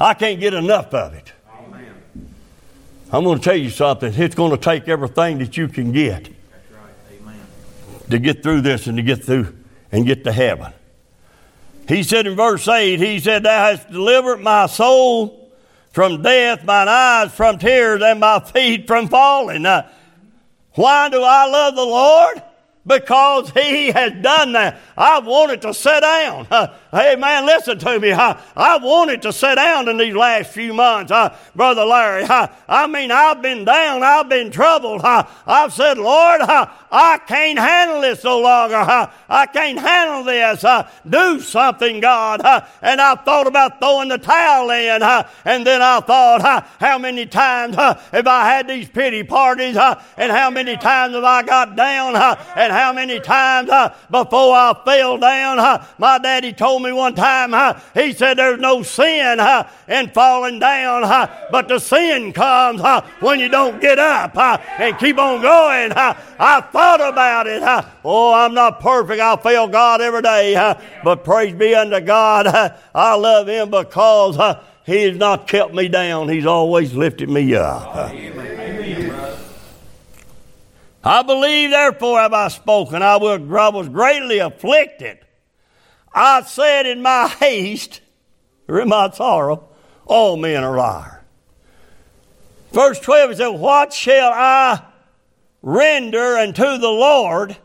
I 0.00 0.14
can't 0.14 0.40
get 0.40 0.54
enough 0.54 0.92
of 0.92 1.14
it. 1.14 1.32
Amen. 1.56 1.94
I'm 3.12 3.22
going 3.22 3.38
to 3.38 3.44
tell 3.44 3.54
you 3.54 3.70
something. 3.70 4.12
It's 4.12 4.34
going 4.34 4.50
to 4.50 4.56
take 4.56 4.88
everything 4.88 5.38
that 5.38 5.56
you 5.56 5.68
can 5.68 5.92
get 5.92 6.24
That's 6.24 6.34
right. 6.72 7.20
Amen. 7.20 7.46
to 8.10 8.18
get 8.18 8.42
through 8.42 8.62
this 8.62 8.88
and 8.88 8.96
to 8.96 9.04
get 9.04 9.22
through 9.22 9.54
and 9.94 10.04
get 10.04 10.24
to 10.24 10.32
heaven. 10.32 10.72
He 11.86 12.02
said 12.02 12.26
in 12.26 12.34
verse 12.34 12.66
8, 12.66 12.98
He 12.98 13.20
said, 13.20 13.44
Thou 13.44 13.70
hast 13.70 13.88
delivered 13.88 14.38
my 14.38 14.66
soul 14.66 15.52
from 15.92 16.20
death, 16.20 16.64
mine 16.64 16.88
eyes 16.88 17.32
from 17.32 17.58
tears, 17.58 18.02
and 18.02 18.18
my 18.18 18.40
feet 18.40 18.88
from 18.88 19.08
falling. 19.08 19.62
Now, 19.62 19.88
why 20.72 21.08
do 21.10 21.22
I 21.22 21.46
love 21.46 21.76
the 21.76 21.84
Lord? 21.84 22.42
Because 22.86 23.50
He 23.50 23.90
has 23.92 24.12
done 24.22 24.52
that. 24.52 24.80
I 24.96 25.18
wanted 25.20 25.62
to 25.62 25.72
sit 25.74 26.00
down. 26.00 26.46
Uh, 26.50 26.74
hey, 26.92 27.16
man, 27.16 27.46
listen 27.46 27.78
to 27.78 27.98
me. 27.98 28.12
I, 28.12 28.40
I 28.54 28.76
wanted 28.78 29.22
to 29.22 29.32
sit 29.32 29.56
down 29.56 29.88
in 29.88 29.96
these 29.96 30.14
last 30.14 30.52
few 30.52 30.74
months, 30.74 31.10
uh, 31.10 31.36
Brother 31.54 31.84
Larry. 31.84 32.24
I, 32.24 32.50
I 32.68 32.86
mean, 32.86 33.10
I've 33.10 33.40
been 33.42 33.64
down. 33.64 34.02
I've 34.02 34.28
been 34.28 34.50
troubled. 34.50 35.00
I, 35.02 35.26
I've 35.46 35.72
said, 35.72 35.98
Lord, 35.98 36.40
I, 36.42 36.70
I 36.90 37.18
can't 37.18 37.58
handle 37.58 38.00
this 38.02 38.22
no 38.22 38.40
longer. 38.40 38.76
I, 38.76 39.10
I 39.28 39.46
can't 39.46 39.78
handle 39.78 40.24
this. 40.24 40.62
Uh, 40.62 40.88
do 41.08 41.40
something, 41.40 42.00
God. 42.00 42.42
Uh, 42.42 42.66
and 42.82 43.00
I 43.00 43.14
thought 43.16 43.46
about 43.46 43.80
throwing 43.80 44.08
the 44.08 44.18
towel 44.18 44.70
in. 44.70 45.02
Uh, 45.02 45.28
and 45.44 45.66
then 45.66 45.80
I 45.82 46.00
thought, 46.00 46.42
uh, 46.42 46.60
how 46.78 46.98
many 46.98 47.26
times 47.26 47.76
uh, 47.76 47.94
have 48.12 48.26
I 48.26 48.46
had 48.46 48.68
these 48.68 48.88
pity 48.88 49.22
parties? 49.22 49.76
Uh, 49.76 50.02
and 50.16 50.30
how 50.30 50.50
many 50.50 50.76
times 50.76 51.14
have 51.14 51.24
I 51.24 51.42
got 51.42 51.76
down? 51.76 52.14
Uh, 52.14 52.36
and 52.56 52.73
how 52.74 52.92
many 52.92 53.20
times 53.20 53.70
uh, 53.70 53.94
before 54.10 54.54
I 54.54 54.74
fell 54.84 55.18
down? 55.18 55.58
Uh, 55.58 55.86
my 55.98 56.18
daddy 56.18 56.52
told 56.52 56.82
me 56.82 56.92
one 56.92 57.14
time, 57.14 57.54
uh, 57.54 57.78
he 57.94 58.12
said, 58.12 58.38
There's 58.38 58.60
no 58.60 58.82
sin 58.82 59.40
uh, 59.40 59.68
in 59.88 60.10
falling 60.10 60.58
down, 60.58 61.04
uh, 61.04 61.48
but 61.50 61.68
the 61.68 61.78
sin 61.78 62.32
comes 62.32 62.80
uh, 62.80 63.00
when 63.20 63.40
you 63.40 63.48
don't 63.48 63.80
get 63.80 63.98
up 63.98 64.36
uh, 64.36 64.58
and 64.78 64.98
keep 64.98 65.18
on 65.18 65.40
going. 65.40 65.92
Uh, 65.92 66.14
I 66.38 66.60
thought 66.60 67.00
about 67.00 67.46
it. 67.46 67.62
Uh, 67.62 67.84
oh, 68.04 68.34
I'm 68.34 68.54
not 68.54 68.80
perfect. 68.80 69.20
I 69.20 69.36
fail 69.36 69.68
God 69.68 70.00
every 70.00 70.22
day. 70.22 70.56
Uh, 70.56 70.74
but 71.02 71.24
praise 71.24 71.54
be 71.54 71.74
unto 71.74 72.00
God. 72.00 72.46
Uh, 72.46 72.76
I 72.94 73.14
love 73.14 73.48
Him 73.48 73.70
because 73.70 74.38
uh, 74.38 74.62
He 74.84 75.02
has 75.04 75.16
not 75.16 75.46
kept 75.46 75.74
me 75.74 75.88
down, 75.88 76.28
He's 76.28 76.46
always 76.46 76.94
lifted 76.94 77.28
me 77.28 77.54
up. 77.54 77.94
Uh, 77.94 78.53
I 81.04 81.22
believe, 81.22 81.70
therefore, 81.70 82.18
have 82.18 82.32
I 82.32 82.48
spoken. 82.48 83.02
I, 83.02 83.16
was 83.16 83.88
greatly 83.88 84.38
afflicted. 84.38 85.18
I 86.12 86.42
said 86.42 86.86
in 86.86 87.02
my 87.02 87.28
haste, 87.40 88.00
or 88.66 88.80
in 88.80 88.88
my 88.88 89.10
sorrow, 89.10 89.68
all 90.06 90.36
men 90.36 90.64
are 90.64 90.76
liars. 90.76 91.20
Verse 92.72 92.98
12, 93.00 93.30
it 93.30 93.36
said, 93.36 93.48
What 93.48 93.92
shall 93.92 94.32
I 94.32 94.82
render 95.62 96.38
unto 96.38 96.78
the 96.78 96.88
Lord 96.88 97.56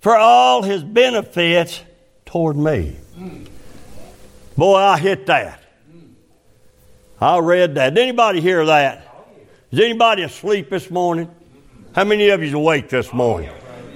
for 0.00 0.16
all 0.16 0.62
his 0.62 0.82
benefits 0.82 1.82
toward 2.24 2.56
me? 2.56 2.96
Boy, 4.56 4.76
I 4.76 4.98
hit 4.98 5.26
that. 5.26 5.62
I 7.20 7.38
read 7.38 7.74
that. 7.74 7.94
Did 7.94 8.02
anybody 8.02 8.40
hear 8.40 8.64
that? 8.66 9.06
Is 9.70 9.80
anybody 9.80 10.22
asleep 10.22 10.70
this 10.70 10.90
morning? 10.90 11.28
How 11.94 12.04
many 12.04 12.30
of 12.30 12.40
you 12.40 12.48
is 12.48 12.54
awake 12.54 12.88
this 12.88 13.12
morning? 13.12 13.50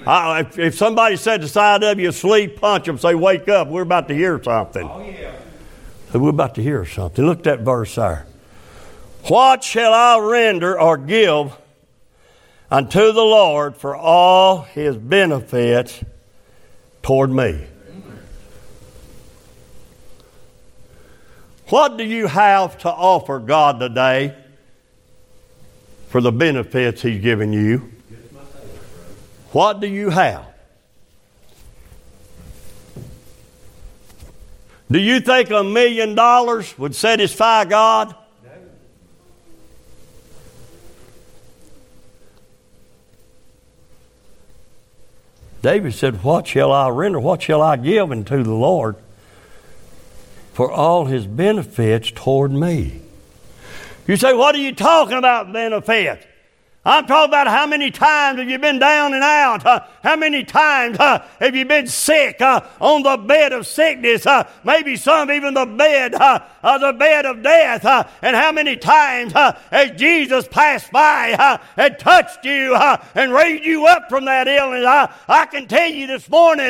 I, 0.05 0.41
if, 0.41 0.59
if 0.59 0.75
somebody 0.77 1.15
said 1.15 1.41
the 1.41 1.47
side 1.47 1.83
of 1.83 1.99
you 1.99 2.09
asleep, 2.09 2.61
punch 2.61 2.85
them, 2.85 2.97
say, 2.99 3.15
wake 3.15 3.49
up. 3.49 3.67
We're 3.67 3.81
about 3.81 4.07
to 4.09 4.13
hear 4.13 4.41
something. 4.41 4.87
Oh, 4.87 5.01
yeah. 5.01 5.33
So 6.11 6.19
we're 6.19 6.29
about 6.29 6.55
to 6.55 6.63
hear 6.63 6.85
something. 6.85 7.25
Look 7.25 7.39
at 7.39 7.43
that 7.45 7.59
verse 7.61 7.95
there. 7.95 8.27
What 9.23 9.63
shall 9.63 9.93
I 9.93 10.19
render 10.19 10.79
or 10.79 10.97
give 10.97 11.57
unto 12.69 13.11
the 13.11 13.23
Lord 13.23 13.75
for 13.75 13.95
all 13.95 14.61
his 14.61 14.95
benefits 14.95 16.03
toward 17.01 17.31
me? 17.31 17.65
What 21.69 21.97
do 21.97 22.05
you 22.05 22.27
have 22.27 22.77
to 22.79 22.89
offer 22.89 23.39
God 23.39 23.79
today 23.79 24.35
for 26.07 26.21
the 26.21 26.31
benefits 26.31 27.01
he's 27.01 27.21
given 27.21 27.53
you? 27.53 27.91
What 29.51 29.79
do 29.79 29.87
you 29.87 30.09
have? 30.09 30.45
Do 34.89 34.99
you 34.99 35.19
think 35.19 35.49
a 35.49 35.63
million 35.63 36.15
dollars 36.15 36.77
would 36.77 36.95
satisfy 36.95 37.65
God? 37.65 38.15
David 45.61 45.93
said, 45.93 46.23
What 46.23 46.47
shall 46.47 46.71
I 46.71 46.87
render? 46.89 47.19
What 47.19 47.41
shall 47.41 47.61
I 47.61 47.75
give 47.75 48.11
unto 48.11 48.43
the 48.43 48.53
Lord 48.53 48.95
for 50.53 50.71
all 50.71 51.05
his 51.05 51.27
benefits 51.27 52.11
toward 52.11 52.51
me? 52.51 53.01
You 54.07 54.15
say, 54.15 54.33
What 54.33 54.55
are 54.55 54.59
you 54.59 54.73
talking 54.73 55.17
about, 55.17 55.51
benefits? 55.51 56.25
I'm 56.87 57.05
talking 57.05 57.29
about 57.29 57.47
how 57.47 57.67
many 57.67 57.91
times 57.91 58.39
have 58.39 58.49
you 58.49 58.57
been 58.59 58.79
down 58.79 59.13
and 59.13 59.21
out? 59.21 59.65
Uh, 59.65 59.81
how 60.03 60.15
many 60.15 60.45
times 60.45 60.97
uh, 60.97 61.27
have 61.37 61.53
you 61.53 61.65
been 61.65 61.85
sick 61.85 62.39
uh, 62.39 62.61
on 62.79 63.03
the 63.03 63.17
bed 63.17 63.51
of 63.51 63.67
sickness? 63.67 64.25
Uh, 64.25 64.47
maybe 64.63 64.95
some 64.95 65.29
even 65.29 65.53
the 65.53 65.65
bed, 65.65 66.15
uh, 66.15 66.39
uh, 66.63 66.77
the 66.77 66.93
bed 66.97 67.25
of 67.25 67.43
death. 67.43 67.83
and 68.21 68.37
how 68.37 68.53
many 68.53 68.77
times 68.77 69.33
has 69.33 69.99
Jesus 69.99 70.47
passed 70.47 70.89
by 70.93 71.59
and 71.75 71.99
touched 71.99 72.45
you 72.45 72.73
and 72.73 73.33
raised 73.33 73.65
you 73.65 73.85
up 73.85 74.07
from 74.07 74.23
that 74.23 74.47
illness? 74.47 74.85
I 75.27 75.45
can 75.51 75.67
tell 75.67 75.89
you 75.89 76.07
this 76.07 76.29
morning, 76.29 76.67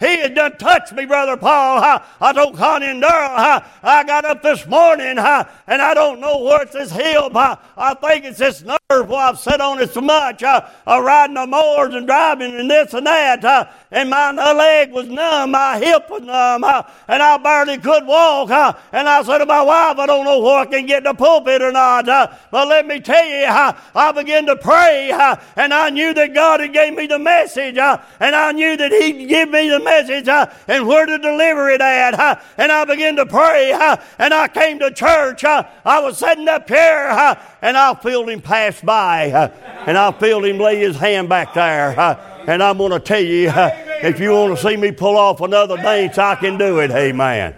He 0.00 0.16
has 0.16 0.30
done 0.30 0.56
touched 0.56 0.94
me, 0.94 1.04
Brother 1.04 1.36
Paul. 1.36 2.00
I 2.22 2.32
Connie 2.56 2.86
and 2.86 3.02
Darrell, 3.02 3.62
I 3.82 4.02
got 4.04 4.24
up 4.24 4.42
this 4.42 4.66
morning 4.66 5.18
and 5.18 5.82
I 5.82 5.92
don't 5.92 6.20
know 6.20 6.38
where 6.38 6.62
it's 6.62 6.72
this 6.72 6.90
but 7.28 7.62
I 7.76 7.92
think 7.92 8.24
it's 8.24 8.38
this 8.38 8.62
nerve 8.62 9.08
where 9.08 9.20
I've 9.20 9.38
on 9.60 9.80
it 9.80 9.90
so 9.90 10.00
much, 10.00 10.42
uh, 10.42 10.60
uh, 10.86 11.00
riding 11.00 11.34
the 11.34 11.46
mowers 11.46 11.94
and 11.94 12.06
driving 12.06 12.54
and 12.58 12.70
this 12.70 12.94
and 12.94 13.06
that, 13.06 13.44
uh, 13.44 13.64
and 13.90 14.10
my 14.10 14.30
leg 14.30 14.92
was 14.92 15.08
numb, 15.08 15.52
my 15.52 15.78
hip 15.78 16.10
was 16.10 16.22
numb, 16.22 16.64
uh, 16.64 16.82
and 17.06 17.22
I 17.22 17.36
barely 17.38 17.78
could 17.78 18.06
walk. 18.06 18.50
Uh, 18.50 18.72
and 18.92 19.08
I 19.08 19.22
said 19.22 19.38
to 19.38 19.46
my 19.46 19.62
wife, 19.62 19.98
I 19.98 20.06
don't 20.06 20.24
know 20.24 20.40
where 20.40 20.58
I 20.58 20.66
can 20.66 20.86
get 20.86 21.04
the 21.04 21.14
pulpit 21.14 21.62
or 21.62 21.72
not, 21.72 22.06
but 22.06 22.68
let 22.68 22.86
me 22.86 23.00
tell 23.00 23.26
you, 23.26 23.46
I 23.48 24.12
began 24.12 24.46
to 24.46 24.56
pray, 24.56 25.10
and 25.56 25.72
I 25.72 25.90
knew 25.90 26.12
that 26.14 26.34
God 26.34 26.60
had 26.60 26.72
gave 26.72 26.94
me 26.94 27.06
the 27.06 27.18
message, 27.18 27.78
and 27.78 28.00
I 28.36 28.52
knew 28.52 28.76
that 28.76 28.92
He'd 28.92 29.26
give 29.26 29.48
me 29.50 29.68
the 29.68 29.80
message 29.80 30.28
and 30.28 30.86
where 30.86 31.06
to 31.06 31.18
deliver 31.18 31.70
it 31.70 31.80
at, 31.80 32.42
and 32.56 32.72
I 32.72 32.84
began 32.84 33.16
to 33.16 33.26
pray, 33.26 33.72
and 34.18 34.34
I 34.34 34.48
came 34.48 34.78
to 34.80 34.90
church. 34.90 35.44
I 35.44 36.00
was 36.00 36.18
sitting 36.18 36.48
up 36.48 36.68
here, 36.68 37.36
and 37.62 37.76
I 37.76 37.94
felt 37.94 38.28
Him 38.28 38.40
pass 38.40 38.80
by 38.80 39.47
and 39.86 39.96
I 39.96 40.12
felt 40.12 40.44
him 40.44 40.58
lay 40.58 40.78
his 40.78 40.96
hand 40.96 41.28
back 41.28 41.54
there. 41.54 41.98
Uh, 41.98 42.44
and 42.46 42.62
I'm 42.62 42.78
going 42.78 42.92
to 42.92 43.00
tell 43.00 43.20
you, 43.20 43.48
uh, 43.48 43.70
if 44.02 44.20
you 44.20 44.30
want 44.30 44.56
to 44.56 44.62
see 44.62 44.76
me 44.76 44.92
pull 44.92 45.16
off 45.16 45.40
another 45.40 45.76
dance, 45.76 46.18
I 46.18 46.34
can 46.34 46.58
do 46.58 46.78
it. 46.80 46.90
Amen. 46.90 47.54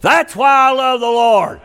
That's 0.00 0.36
why 0.36 0.68
I 0.68 0.70
love 0.72 1.00
the 1.00 1.06
Lord. 1.06 1.60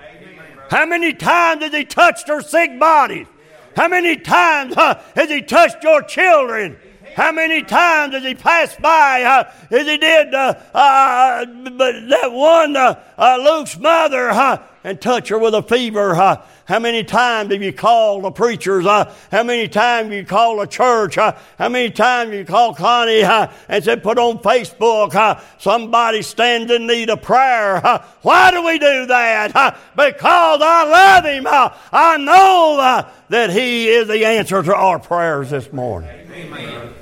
How 0.70 0.86
many 0.86 1.14
times 1.14 1.64
has 1.64 1.74
He 1.74 1.86
touched 1.86 2.30
our 2.30 2.42
sick 2.42 2.80
bodies? 2.80 3.28
How 3.76 3.88
many 3.88 4.18
times 4.18 4.76
uh, 4.76 5.02
has 5.16 5.30
He 5.30 5.42
touched 5.42 5.84
your 5.84 6.02
children? 6.02 6.78
How 7.16 7.32
many 7.32 7.62
times 7.62 8.14
has 8.16 8.24
he 8.24 8.34
passed 8.34 8.82
by 8.82 9.22
uh, 9.24 9.52
as 9.70 9.88
he 9.88 9.98
did 9.98 10.34
uh, 10.34 10.56
uh, 10.74 11.46
that 11.46 12.32
one, 12.32 12.76
uh, 12.76 13.04
uh, 13.18 13.38
Luke's 13.38 13.78
mother, 13.78 14.30
uh, 14.32 14.64
and 14.84 15.00
touch 15.00 15.30
her 15.30 15.38
with 15.38 15.54
a 15.54 15.64
fever? 15.64 16.14
How 16.14 16.80
many 16.80 17.04
times 17.04 17.52
have 17.52 17.62
you 17.62 17.74
called 17.74 18.24
the 18.24 18.32
preachers? 18.32 18.86
how 18.86 19.44
many 19.44 19.68
times 19.68 20.06
have 20.06 20.14
you 20.14 20.26
called 20.26 20.60
the 20.60 20.68
church? 20.68 21.16
how 21.16 21.36
many 21.60 21.90
times 21.90 22.32
have 22.32 22.40
you 22.40 22.46
called 22.46 22.78
Connie 22.78 23.24
and 23.24 23.84
said, 23.84 24.04
put 24.04 24.18
on 24.18 24.40
Facebook, 24.40 25.42
somebody 25.60 26.22
stands 26.22 26.72
in 26.72 26.88
need 26.88 27.10
of 27.10 27.22
prayer? 27.22 27.82
why 28.22 28.52
do 28.52 28.64
we 28.64 28.80
do 28.80 29.06
that? 29.08 29.78
because 29.96 30.62
I 30.62 30.84
love 30.84 31.26
him. 31.26 31.46
I 31.48 32.18
know 32.18 33.06
that 33.30 33.50
he 33.50 33.90
is 33.90 34.08
the 34.08 34.26
answer 34.26 34.64
to 34.64 34.76
our 34.76 35.00
prayers 35.00 35.50
this 35.50 35.72
morning. 35.72 36.10
Amen. 36.32 36.94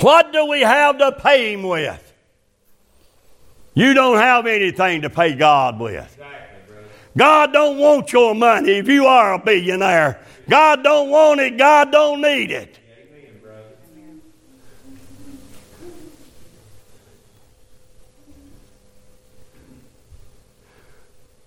What 0.00 0.32
do 0.32 0.46
we 0.46 0.60
have 0.62 0.98
to 0.98 1.12
pay 1.12 1.52
Him 1.52 1.62
with? 1.62 2.09
You 3.74 3.94
don't 3.94 4.18
have 4.18 4.46
anything 4.46 5.02
to 5.02 5.10
pay 5.10 5.34
God 5.34 5.78
with. 5.78 6.16
God 7.16 7.52
don't 7.52 7.78
want 7.78 8.12
your 8.12 8.34
money 8.34 8.78
if 8.78 8.88
you 8.88 9.06
are 9.06 9.34
a 9.34 9.38
billionaire. 9.38 10.20
God 10.48 10.82
don't 10.82 11.10
want 11.10 11.40
it. 11.40 11.56
God 11.56 11.92
don't 11.92 12.20
need 12.20 12.50
it. 12.50 12.78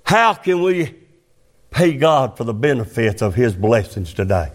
How 0.05 0.33
can 0.33 0.61
we 0.61 0.93
pay 1.71 1.93
God 1.93 2.37
for 2.37 2.43
the 2.43 2.53
benefits 2.53 3.21
of 3.21 3.35
His 3.35 3.55
blessings 3.55 4.13
today? 4.13 4.51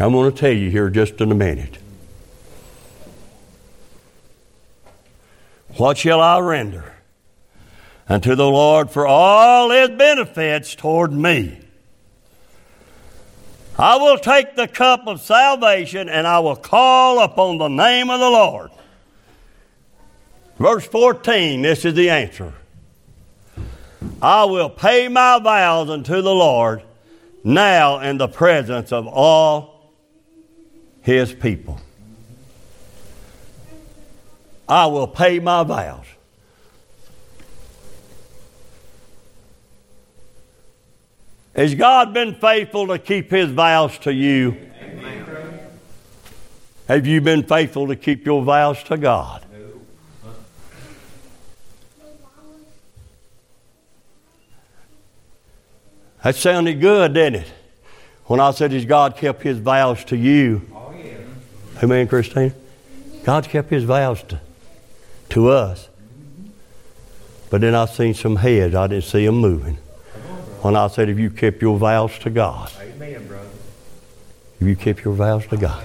I'm 0.00 0.12
going 0.12 0.32
to 0.32 0.36
tell 0.36 0.52
you 0.52 0.70
here 0.70 0.88
just 0.88 1.20
in 1.20 1.30
a 1.30 1.34
minute. 1.34 1.79
What 5.76 5.98
shall 5.98 6.20
I 6.20 6.40
render 6.40 6.94
unto 8.08 8.34
the 8.34 8.46
Lord 8.46 8.90
for 8.90 9.06
all 9.06 9.70
his 9.70 9.90
benefits 9.90 10.74
toward 10.74 11.12
me? 11.12 11.60
I 13.78 13.96
will 13.96 14.18
take 14.18 14.56
the 14.56 14.68
cup 14.68 15.06
of 15.06 15.20
salvation 15.20 16.08
and 16.08 16.26
I 16.26 16.40
will 16.40 16.56
call 16.56 17.22
upon 17.22 17.58
the 17.58 17.68
name 17.68 18.10
of 18.10 18.20
the 18.20 18.28
Lord. 18.28 18.70
Verse 20.58 20.86
14, 20.86 21.62
this 21.62 21.86
is 21.86 21.94
the 21.94 22.10
answer. 22.10 22.52
I 24.20 24.44
will 24.44 24.68
pay 24.68 25.08
my 25.08 25.38
vows 25.38 25.88
unto 25.88 26.20
the 26.20 26.34
Lord 26.34 26.82
now 27.42 28.00
in 28.00 28.18
the 28.18 28.28
presence 28.28 28.92
of 28.92 29.06
all 29.06 29.94
his 31.00 31.32
people. 31.32 31.80
I 34.70 34.86
will 34.86 35.08
pay 35.08 35.40
my 35.40 35.64
vows. 35.64 36.06
Has 41.56 41.74
God 41.74 42.14
been 42.14 42.36
faithful 42.36 42.86
to 42.86 42.98
keep 42.98 43.30
his 43.30 43.50
vows 43.50 43.98
to 43.98 44.14
you? 44.14 44.56
Amen. 44.80 45.60
Have 46.86 47.06
you 47.06 47.20
been 47.20 47.42
faithful 47.42 47.88
to 47.88 47.96
keep 47.96 48.24
your 48.24 48.42
vows 48.42 48.82
to 48.84 48.96
God? 48.96 49.44
That 56.22 56.36
sounded 56.36 56.80
good, 56.80 57.14
didn't 57.14 57.42
it? 57.42 57.52
When 58.26 58.40
I 58.40 58.50
said, 58.52 58.72
Has 58.72 58.84
God 58.84 59.16
kept 59.16 59.42
his 59.42 59.58
vows 59.58 60.04
to 60.04 60.16
you? 60.16 60.62
Oh, 60.72 60.94
Amen, 61.82 62.06
Christine? 62.06 62.54
God's 63.24 63.48
kept 63.48 63.70
his 63.70 63.84
vows 63.84 64.22
to, 64.24 64.40
to 65.30 65.48
us. 65.48 65.88
But 67.50 67.62
then 67.62 67.74
I 67.74 67.86
seen 67.86 68.14
some 68.14 68.36
heads, 68.36 68.74
I 68.74 68.86
didn't 68.86 69.04
see 69.04 69.26
them 69.26 69.36
moving. 69.36 69.76
When 70.62 70.76
I 70.76 70.88
said, 70.88 71.08
if 71.08 71.18
you 71.18 71.30
kept 71.30 71.62
your 71.62 71.78
vows 71.78 72.18
to 72.20 72.30
God? 72.30 72.70
Amen, 72.80 73.26
brother. 73.26 73.48
Have 74.60 74.68
you 74.68 74.76
kept 74.76 75.04
your 75.04 75.14
vows 75.14 75.46
to 75.48 75.56
God? 75.56 75.82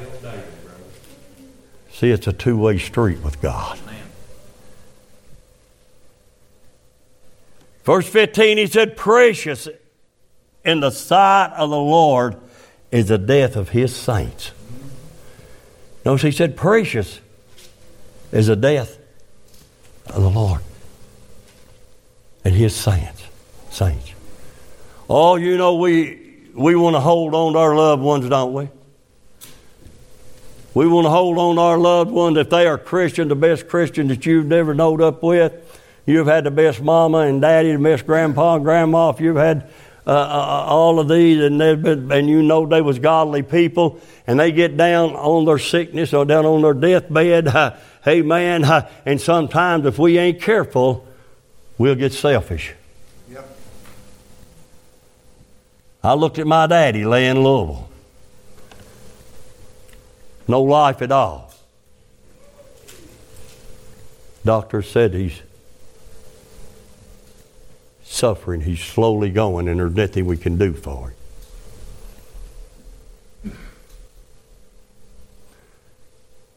See, 1.91 2.11
it's 2.11 2.27
a 2.27 2.33
two 2.33 2.57
way 2.57 2.77
street 2.77 3.21
with 3.21 3.41
God. 3.41 3.79
Verse 7.85 8.07
15, 8.07 8.57
he 8.57 8.67
said, 8.67 8.97
Precious 8.97 9.69
in 10.65 10.81
the 10.81 10.89
sight 10.89 11.53
of 11.55 11.69
the 11.69 11.77
Lord 11.77 12.35
is 12.91 13.07
the 13.07 13.17
death 13.17 13.55
of 13.55 13.69
his 13.69 13.95
saints. 13.95 14.51
Notice 16.03 16.23
he 16.23 16.31
said, 16.31 16.57
Precious 16.57 17.21
is 18.31 18.47
the 18.47 18.55
death 18.55 18.97
of 20.07 20.21
the 20.21 20.29
Lord. 20.29 20.61
and 22.43 22.53
his 22.53 22.75
saints. 22.75 23.23
Saints. 23.71 24.11
Oh, 25.09 25.35
you 25.35 25.57
know, 25.57 25.75
we, 25.75 26.49
we 26.53 26.75
want 26.75 26.95
to 26.95 26.99
hold 26.99 27.33
on 27.33 27.53
to 27.53 27.59
our 27.59 27.75
loved 27.75 28.01
ones, 28.01 28.29
don't 28.29 28.53
we? 28.53 28.69
We 30.73 30.87
want 30.87 31.05
to 31.05 31.09
hold 31.09 31.37
on 31.37 31.55
to 31.55 31.61
our 31.61 31.77
loved 31.77 32.11
ones 32.11 32.37
if 32.37 32.49
they 32.49 32.67
are 32.67 32.77
Christian, 32.77 33.29
the 33.29 33.35
best 33.35 33.67
Christian 33.67 34.07
that 34.09 34.25
you've 34.25 34.45
never 34.45 34.73
knowed 34.73 35.01
up 35.01 35.23
with. 35.23 35.53
You've 36.05 36.27
had 36.27 36.43
the 36.43 36.51
best 36.51 36.81
mama 36.81 37.19
and 37.19 37.41
daddy, 37.41 37.71
the 37.71 37.79
best 37.79 38.05
grandpa 38.05 38.55
and 38.55 38.63
grandma. 38.63 39.09
If 39.09 39.21
you've 39.21 39.37
had 39.37 39.71
uh, 40.07 40.11
uh, 40.11 40.13
uh, 40.13 40.65
all 40.67 40.99
of 40.99 41.07
these 41.07 41.41
and 41.41 41.59
they've 41.59 41.81
been, 41.81 42.11
and 42.11 42.29
you 42.29 42.43
know 42.43 42.67
they 42.67 42.81
was 42.81 42.99
godly 42.99 43.41
people 43.41 43.99
and 44.27 44.39
they 44.39 44.51
get 44.51 44.77
down 44.77 45.13
on 45.13 45.45
their 45.45 45.57
sickness 45.57 46.13
or 46.13 46.25
down 46.25 46.45
on 46.45 46.61
their 46.61 46.75
deathbed, 46.75 47.47
uh, 47.47 47.75
hey 48.05 48.21
man, 48.21 48.63
uh, 48.63 48.89
and 49.05 49.19
sometimes 49.19 49.85
if 49.85 49.99
we 49.99 50.17
ain't 50.17 50.41
careful, 50.41 51.05
we'll 51.77 51.95
get 51.95 52.13
selfish. 52.13 52.73
Yep. 53.29 53.57
I 56.03 56.13
looked 56.13 56.39
at 56.39 56.47
my 56.47 56.67
daddy 56.67 57.03
laying 57.03 57.37
in 57.37 57.43
Louisville. 57.43 57.89
No 60.47 60.61
life 60.61 61.01
at 61.01 61.11
all. 61.11 61.51
Doctor 64.45 64.83
said 64.83 65.15
he's 65.15 65.41
suffering. 68.03 68.61
He's 68.61 68.79
slowly 68.79 69.31
going, 69.31 69.67
and 69.67 69.79
there's 69.79 69.95
nothing 69.95 70.27
we 70.27 70.37
can 70.37 70.59
do 70.59 70.73
for 70.73 71.09
him. 71.09 71.15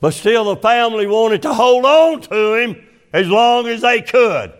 But 0.01 0.15
still, 0.15 0.45
the 0.45 0.57
family 0.57 1.07
wanted 1.07 1.43
to 1.43 1.53
hold 1.53 1.85
on 1.85 2.21
to 2.23 2.55
him 2.55 2.89
as 3.13 3.29
long 3.29 3.67
as 3.67 3.83
they 3.83 4.03
could. 4.03 4.53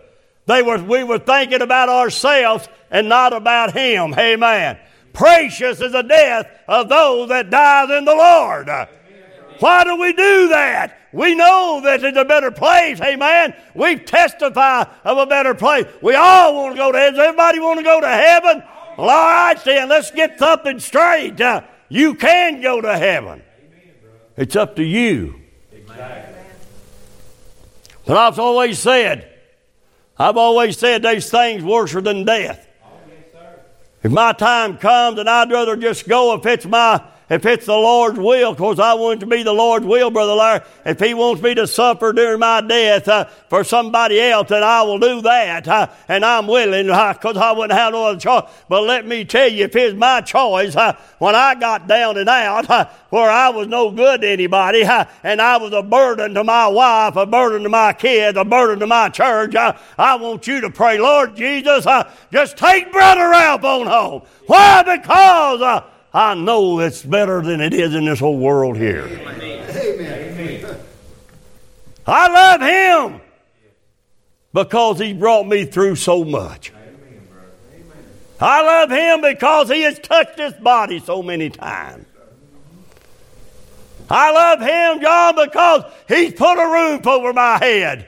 They 0.47 0.61
were, 0.61 0.81
we 0.81 1.03
were 1.03 1.19
thinking 1.19 1.61
about 1.61 1.89
ourselves 1.89 2.67
and 2.89 3.07
not 3.07 3.33
about 3.33 3.73
him. 3.73 4.13
Amen. 4.17 4.77
Precious 5.13 5.79
is 5.81 5.91
the 5.91 6.01
death 6.01 6.47
of 6.67 6.89
those 6.89 7.29
that 7.29 7.49
dies 7.49 7.89
in 7.89 8.05
the 8.05 8.15
Lord. 8.15 8.69
Why 9.59 9.83
do 9.83 9.95
we 9.95 10.13
do 10.13 10.49
that? 10.49 10.97
We 11.11 11.35
know 11.35 11.81
that 11.83 12.03
it's 12.03 12.17
a 12.17 12.25
better 12.25 12.51
place, 12.51 13.01
amen. 13.01 13.55
We 13.73 13.97
testify 13.97 14.85
of 15.03 15.17
a 15.17 15.25
better 15.25 15.55
place. 15.55 15.85
We 16.01 16.15
all 16.15 16.55
want 16.55 16.75
to 16.75 16.77
go 16.77 16.91
to 16.91 16.97
heaven. 16.97 17.19
Everybody 17.19 17.59
want 17.59 17.79
to 17.79 17.83
go 17.83 17.99
to 17.99 18.07
heaven? 18.07 18.63
Well, 18.97 19.09
all 19.09 19.29
right, 19.29 19.63
then, 19.63 19.89
let's 19.89 20.11
get 20.11 20.37
something 20.37 20.79
straight. 20.79 21.41
Uh, 21.41 21.61
you 21.89 22.13
can 22.13 22.61
go 22.61 22.79
to 22.79 22.97
heaven. 22.97 23.41
It's 24.39 24.55
up 24.55 24.77
to 24.77 24.83
you. 24.83 25.35
But 28.05 28.17
I've 28.17 28.39
always 28.39 28.79
said, 28.79 29.29
I've 30.17 30.37
always 30.37 30.77
said 30.77 31.01
there's 31.01 31.29
things 31.29 31.61
worse 31.61 31.91
than 31.91 32.23
death. 32.23 32.65
If 34.01 34.13
my 34.13 34.31
time 34.31 34.77
comes, 34.77 35.19
and 35.19 35.29
I'd 35.29 35.51
rather 35.51 35.75
just 35.75 36.07
go 36.07 36.33
if 36.35 36.45
it's 36.45 36.65
my 36.65 37.03
if 37.29 37.45
it's 37.45 37.65
the 37.65 37.73
Lord's 37.73 38.17
will, 38.17 38.53
because 38.53 38.79
I 38.79 38.93
want 38.95 39.17
it 39.17 39.19
to 39.21 39.25
be 39.25 39.43
the 39.43 39.53
Lord's 39.53 39.85
will, 39.85 40.09
Brother 40.09 40.33
Larry. 40.33 40.61
If 40.85 40.99
He 40.99 41.13
wants 41.13 41.41
me 41.41 41.55
to 41.55 41.67
suffer 41.67 42.11
during 42.13 42.39
my 42.39 42.61
death 42.61 43.07
uh, 43.07 43.25
for 43.49 43.63
somebody 43.63 44.19
else, 44.19 44.49
then 44.49 44.63
I 44.63 44.81
will 44.81 44.99
do 44.99 45.21
that. 45.21 45.67
Uh, 45.67 45.87
and 46.07 46.25
I'm 46.25 46.47
willing, 46.47 46.87
because 46.87 47.37
uh, 47.37 47.39
I 47.39 47.51
wouldn't 47.51 47.77
have 47.77 47.93
no 47.93 48.05
other 48.05 48.19
choice. 48.19 48.49
But 48.67 48.83
let 48.83 49.05
me 49.05 49.25
tell 49.25 49.47
you, 49.47 49.65
if 49.65 49.75
it's 49.75 49.97
my 49.97 50.21
choice, 50.21 50.75
uh, 50.75 50.93
when 51.19 51.35
I 51.35 51.55
got 51.55 51.87
down 51.87 52.17
and 52.17 52.29
out, 52.29 52.69
uh, 52.69 52.85
where 53.09 53.29
I 53.29 53.49
was 53.49 53.67
no 53.67 53.91
good 53.91 54.21
to 54.21 54.27
anybody, 54.27 54.83
and 55.23 55.41
I 55.41 55.57
was 55.57 55.73
a 55.73 55.81
burden 55.81 56.33
to 56.35 56.43
my 56.43 56.67
wife, 56.67 57.15
a 57.15 57.25
burden 57.25 57.63
to 57.63 57.69
my 57.69 57.93
kids, 57.93 58.37
a 58.37 58.45
burden 58.45 58.79
to 58.79 58.87
my 58.87 59.09
church, 59.09 59.55
I 59.55 60.15
want 60.15 60.47
you 60.47 60.61
to 60.61 60.69
pray, 60.69 60.99
Lord 60.99 61.35
Jesus, 61.35 61.85
just 62.31 62.57
take 62.57 62.91
Brother 62.91 63.29
Ralph 63.29 63.63
on 63.63 63.87
home. 63.87 64.21
Why? 64.47 64.83
Because 64.97 65.83
I 66.13 66.33
know 66.33 66.79
it's 66.79 67.03
better 67.03 67.41
than 67.41 67.61
it 67.61 67.73
is 67.73 67.93
in 67.93 68.05
this 68.05 68.19
whole 68.19 68.37
world 68.37 68.77
here. 68.77 69.05
Amen. 69.05 69.49
I 72.07 72.27
love 72.27 72.61
Him 72.61 73.21
because 74.53 74.99
He 74.99 75.13
brought 75.13 75.47
me 75.47 75.65
through 75.65 75.95
so 75.95 76.23
much. 76.23 76.73
I 78.41 78.61
love 78.63 78.89
Him 78.89 79.21
because 79.21 79.69
He 79.69 79.81
has 79.81 79.99
touched 79.99 80.37
this 80.37 80.53
body 80.53 80.99
so 80.99 81.21
many 81.21 81.51
times. 81.51 82.07
I 84.09 84.31
love 84.31 84.59
Him, 84.59 85.01
John, 85.03 85.35
because 85.35 85.83
He's 86.07 86.33
put 86.33 86.57
a 86.57 86.67
roof 86.67 87.05
over 87.05 87.31
my 87.33 87.59
head. 87.59 88.07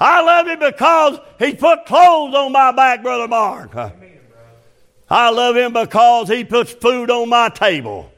I 0.00 0.22
love 0.22 0.48
Him 0.48 0.58
because 0.58 1.20
He 1.38 1.54
put 1.54 1.86
clothes 1.86 2.34
on 2.34 2.50
my 2.50 2.72
back, 2.72 3.02
Brother 3.02 3.28
Mark. 3.28 3.72
I 5.14 5.30
love 5.30 5.54
him 5.54 5.72
because 5.72 6.28
he 6.28 6.42
puts 6.42 6.72
food 6.72 7.08
on 7.08 7.28
my 7.28 7.48
table. 7.48 8.10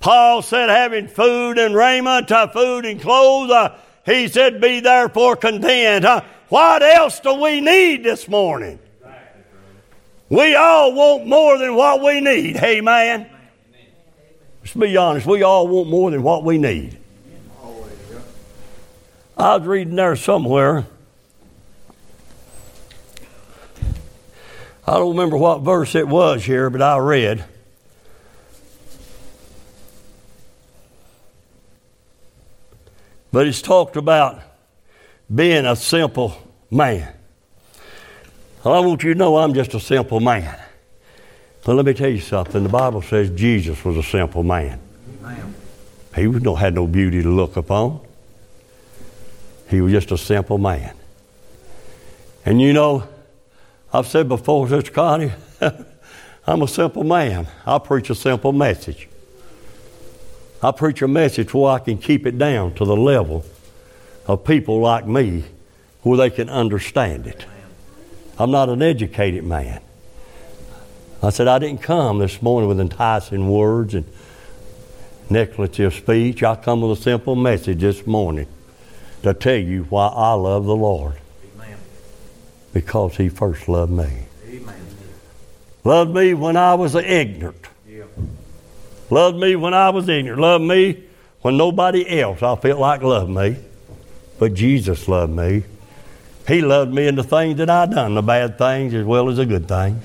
Paul 0.00 0.42
said, 0.42 0.68
having 0.68 1.08
food 1.08 1.56
and 1.56 1.74
raiment, 1.74 2.30
uh, 2.30 2.48
food 2.48 2.84
and 2.84 3.00
clothes, 3.00 3.50
uh, 3.50 3.78
he 4.04 4.28
said, 4.28 4.60
be 4.60 4.80
therefore 4.80 5.34
content. 5.34 6.04
Uh, 6.04 6.20
what 6.50 6.82
else 6.82 7.20
do 7.20 7.40
we 7.40 7.62
need 7.62 8.04
this 8.04 8.28
morning? 8.28 8.78
We 10.28 10.54
all 10.54 10.92
want 10.92 11.26
more 11.26 11.56
than 11.56 11.74
what 11.74 12.02
we 12.02 12.20
need. 12.20 12.56
Hey, 12.58 12.82
man. 12.82 13.26
Let's 14.60 14.74
be 14.74 14.94
honest. 14.98 15.26
We 15.26 15.42
all 15.42 15.66
want 15.66 15.88
more 15.88 16.10
than 16.10 16.22
what 16.22 16.44
we 16.44 16.58
need. 16.58 16.98
I 19.38 19.56
was 19.56 19.66
reading 19.66 19.96
there 19.96 20.16
somewhere 20.16 20.86
I 24.88 24.94
don't 24.94 25.10
remember 25.10 25.36
what 25.36 25.62
verse 25.62 25.96
it 25.96 26.06
was 26.06 26.44
here, 26.44 26.70
but 26.70 26.80
I 26.80 26.98
read. 26.98 27.44
But 33.32 33.48
it's 33.48 33.60
talked 33.60 33.96
about 33.96 34.40
being 35.34 35.66
a 35.66 35.74
simple 35.74 36.36
man. 36.70 37.12
Well, 38.62 38.74
I 38.74 38.86
want 38.86 39.02
you 39.02 39.12
to 39.12 39.18
know 39.18 39.36
I'm 39.38 39.54
just 39.54 39.74
a 39.74 39.80
simple 39.80 40.20
man. 40.20 40.56
But 41.64 41.74
let 41.74 41.84
me 41.84 41.92
tell 41.92 42.08
you 42.08 42.20
something. 42.20 42.62
The 42.62 42.68
Bible 42.68 43.02
says 43.02 43.30
Jesus 43.30 43.84
was 43.84 43.96
a 43.96 44.02
simple 44.04 44.44
man. 44.44 44.78
Amen. 45.20 45.54
He 46.14 46.28
was 46.28 46.42
no, 46.42 46.54
had 46.54 46.74
no 46.74 46.86
beauty 46.86 47.22
to 47.22 47.28
look 47.28 47.56
upon. 47.56 48.00
He 49.68 49.80
was 49.80 49.92
just 49.92 50.12
a 50.12 50.18
simple 50.18 50.58
man. 50.58 50.94
And 52.44 52.62
you 52.62 52.72
know, 52.72 53.08
I've 53.96 54.06
said 54.06 54.28
before, 54.28 54.68
Sister 54.68 54.90
Connie, 54.90 55.32
I'm 56.46 56.60
a 56.60 56.68
simple 56.68 57.02
man. 57.02 57.46
I 57.64 57.78
preach 57.78 58.10
a 58.10 58.14
simple 58.14 58.52
message. 58.52 59.08
I 60.62 60.70
preach 60.72 61.00
a 61.00 61.08
message 61.08 61.54
where 61.54 61.72
I 61.72 61.78
can 61.78 61.96
keep 61.96 62.26
it 62.26 62.36
down 62.36 62.74
to 62.74 62.84
the 62.84 62.94
level 62.94 63.46
of 64.26 64.44
people 64.44 64.80
like 64.80 65.06
me 65.06 65.44
where 66.02 66.18
they 66.18 66.28
can 66.28 66.50
understand 66.50 67.26
it. 67.26 67.46
I'm 68.38 68.50
not 68.50 68.68
an 68.68 68.82
educated 68.82 69.44
man. 69.44 69.80
I 71.22 71.30
said, 71.30 71.48
I 71.48 71.58
didn't 71.58 71.80
come 71.80 72.18
this 72.18 72.42
morning 72.42 72.68
with 72.68 72.78
enticing 72.78 73.48
words 73.48 73.94
and 73.94 74.04
necklace 75.30 75.78
of 75.78 75.94
speech. 75.94 76.42
I 76.42 76.56
come 76.56 76.82
with 76.82 76.98
a 76.98 77.02
simple 77.02 77.34
message 77.34 77.80
this 77.80 78.06
morning 78.06 78.46
to 79.22 79.32
tell 79.32 79.56
you 79.56 79.84
why 79.84 80.08
I 80.08 80.34
love 80.34 80.66
the 80.66 80.76
Lord 80.76 81.14
because 82.76 83.16
he 83.16 83.30
first 83.30 83.68
loved 83.68 83.90
me. 83.90 84.26
Amen. 84.50 84.74
Loved 85.82 86.14
me 86.14 86.34
when 86.34 86.58
I 86.58 86.74
was 86.74 86.94
ignorant. 86.94 87.64
Yeah. 87.88 88.02
Loved 89.08 89.38
me 89.38 89.56
when 89.56 89.72
I 89.72 89.88
was 89.88 90.06
ignorant. 90.10 90.42
Loved 90.42 90.64
me 90.64 91.02
when 91.40 91.56
nobody 91.56 92.20
else 92.20 92.42
I 92.42 92.54
felt 92.56 92.78
like 92.78 93.02
loved 93.02 93.30
me. 93.30 93.56
But 94.38 94.52
Jesus 94.52 95.08
loved 95.08 95.32
me. 95.32 95.64
He 96.46 96.60
loved 96.60 96.92
me 96.92 97.06
in 97.06 97.14
the 97.14 97.22
things 97.24 97.56
that 97.56 97.70
I 97.70 97.86
done, 97.86 98.14
the 98.14 98.20
bad 98.20 98.58
things 98.58 98.92
as 98.92 99.06
well 99.06 99.30
as 99.30 99.38
the 99.38 99.46
good 99.46 99.66
things. 99.66 100.04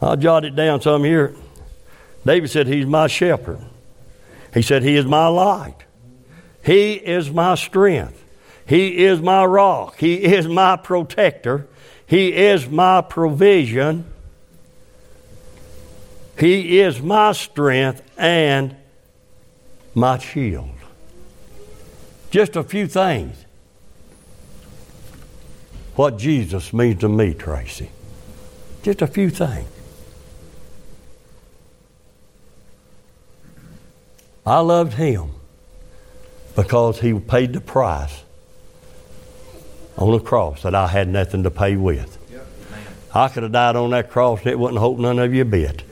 I'll 0.00 0.16
jot 0.16 0.46
it 0.46 0.56
down 0.56 0.80
some 0.80 1.04
here. 1.04 1.34
David 2.24 2.48
said, 2.48 2.66
He's 2.66 2.86
my 2.86 3.08
shepherd. 3.08 3.60
He 4.54 4.62
said, 4.62 4.82
He 4.82 4.96
is 4.96 5.04
my 5.04 5.26
light. 5.26 5.84
He 6.64 6.94
is 6.94 7.30
my 7.30 7.56
strength. 7.56 8.22
He 8.66 9.04
is 9.04 9.20
my 9.20 9.44
rock. 9.44 9.96
He 9.98 10.24
is 10.24 10.48
my 10.48 10.76
protector. 10.76 11.68
He 12.06 12.32
is 12.32 12.68
my 12.68 13.00
provision. 13.00 14.04
He 16.38 16.80
is 16.80 17.00
my 17.00 17.32
strength 17.32 18.02
and 18.18 18.76
my 19.94 20.18
shield. 20.18 20.70
Just 22.30 22.56
a 22.56 22.62
few 22.64 22.86
things. 22.86 23.44
What 25.94 26.18
Jesus 26.18 26.72
means 26.72 27.00
to 27.00 27.08
me, 27.08 27.32
Tracy. 27.34 27.90
Just 28.82 29.00
a 29.00 29.06
few 29.06 29.30
things. 29.30 29.68
I 34.44 34.60
loved 34.60 34.92
him 34.92 35.30
because 36.54 37.00
he 37.00 37.18
paid 37.18 37.52
the 37.52 37.60
price 37.60 38.22
on 39.96 40.14
a 40.14 40.20
cross 40.20 40.62
that 40.62 40.74
I 40.74 40.86
had 40.86 41.08
nothing 41.08 41.42
to 41.42 41.50
pay 41.50 41.76
with. 41.76 42.18
Yep. 42.30 42.46
I 43.14 43.28
could 43.28 43.42
have 43.42 43.52
died 43.52 43.76
on 43.76 43.90
that 43.90 44.10
cross 44.10 44.40
and 44.40 44.48
it 44.48 44.58
wouldn't 44.58 44.78
hope 44.78 44.98
none 44.98 45.18
of 45.18 45.34
you 45.34 45.42
a 45.42 45.44
bit. 45.44 45.82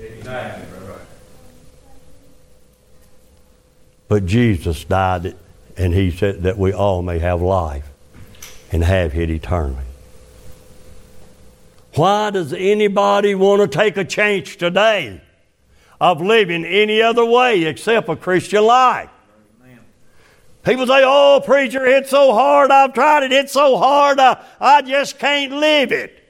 But 4.08 4.26
Jesus 4.26 4.84
died 4.84 5.34
and 5.76 5.92
he 5.92 6.10
said 6.10 6.42
that 6.42 6.58
we 6.58 6.72
all 6.72 7.02
may 7.02 7.18
have 7.18 7.40
life 7.42 7.88
and 8.70 8.84
have 8.84 9.14
it 9.14 9.30
eternally. 9.30 9.84
Why 11.94 12.30
does 12.30 12.52
anybody 12.52 13.34
want 13.34 13.62
to 13.62 13.78
take 13.78 13.96
a 13.96 14.04
chance 14.04 14.56
today 14.56 15.20
of 16.00 16.20
living 16.20 16.64
any 16.64 17.00
other 17.00 17.24
way 17.24 17.64
except 17.64 18.08
a 18.08 18.16
Christian 18.16 18.64
life? 18.64 19.10
People 20.64 20.86
say, 20.86 21.02
oh, 21.04 21.42
preacher, 21.44 21.84
it's 21.84 22.08
so 22.08 22.32
hard. 22.32 22.70
I've 22.70 22.94
tried 22.94 23.24
it. 23.24 23.32
It's 23.32 23.52
so 23.52 23.76
hard. 23.76 24.18
I, 24.18 24.42
I 24.58 24.80
just 24.80 25.18
can't 25.18 25.52
live 25.52 25.92
it. 25.92 26.22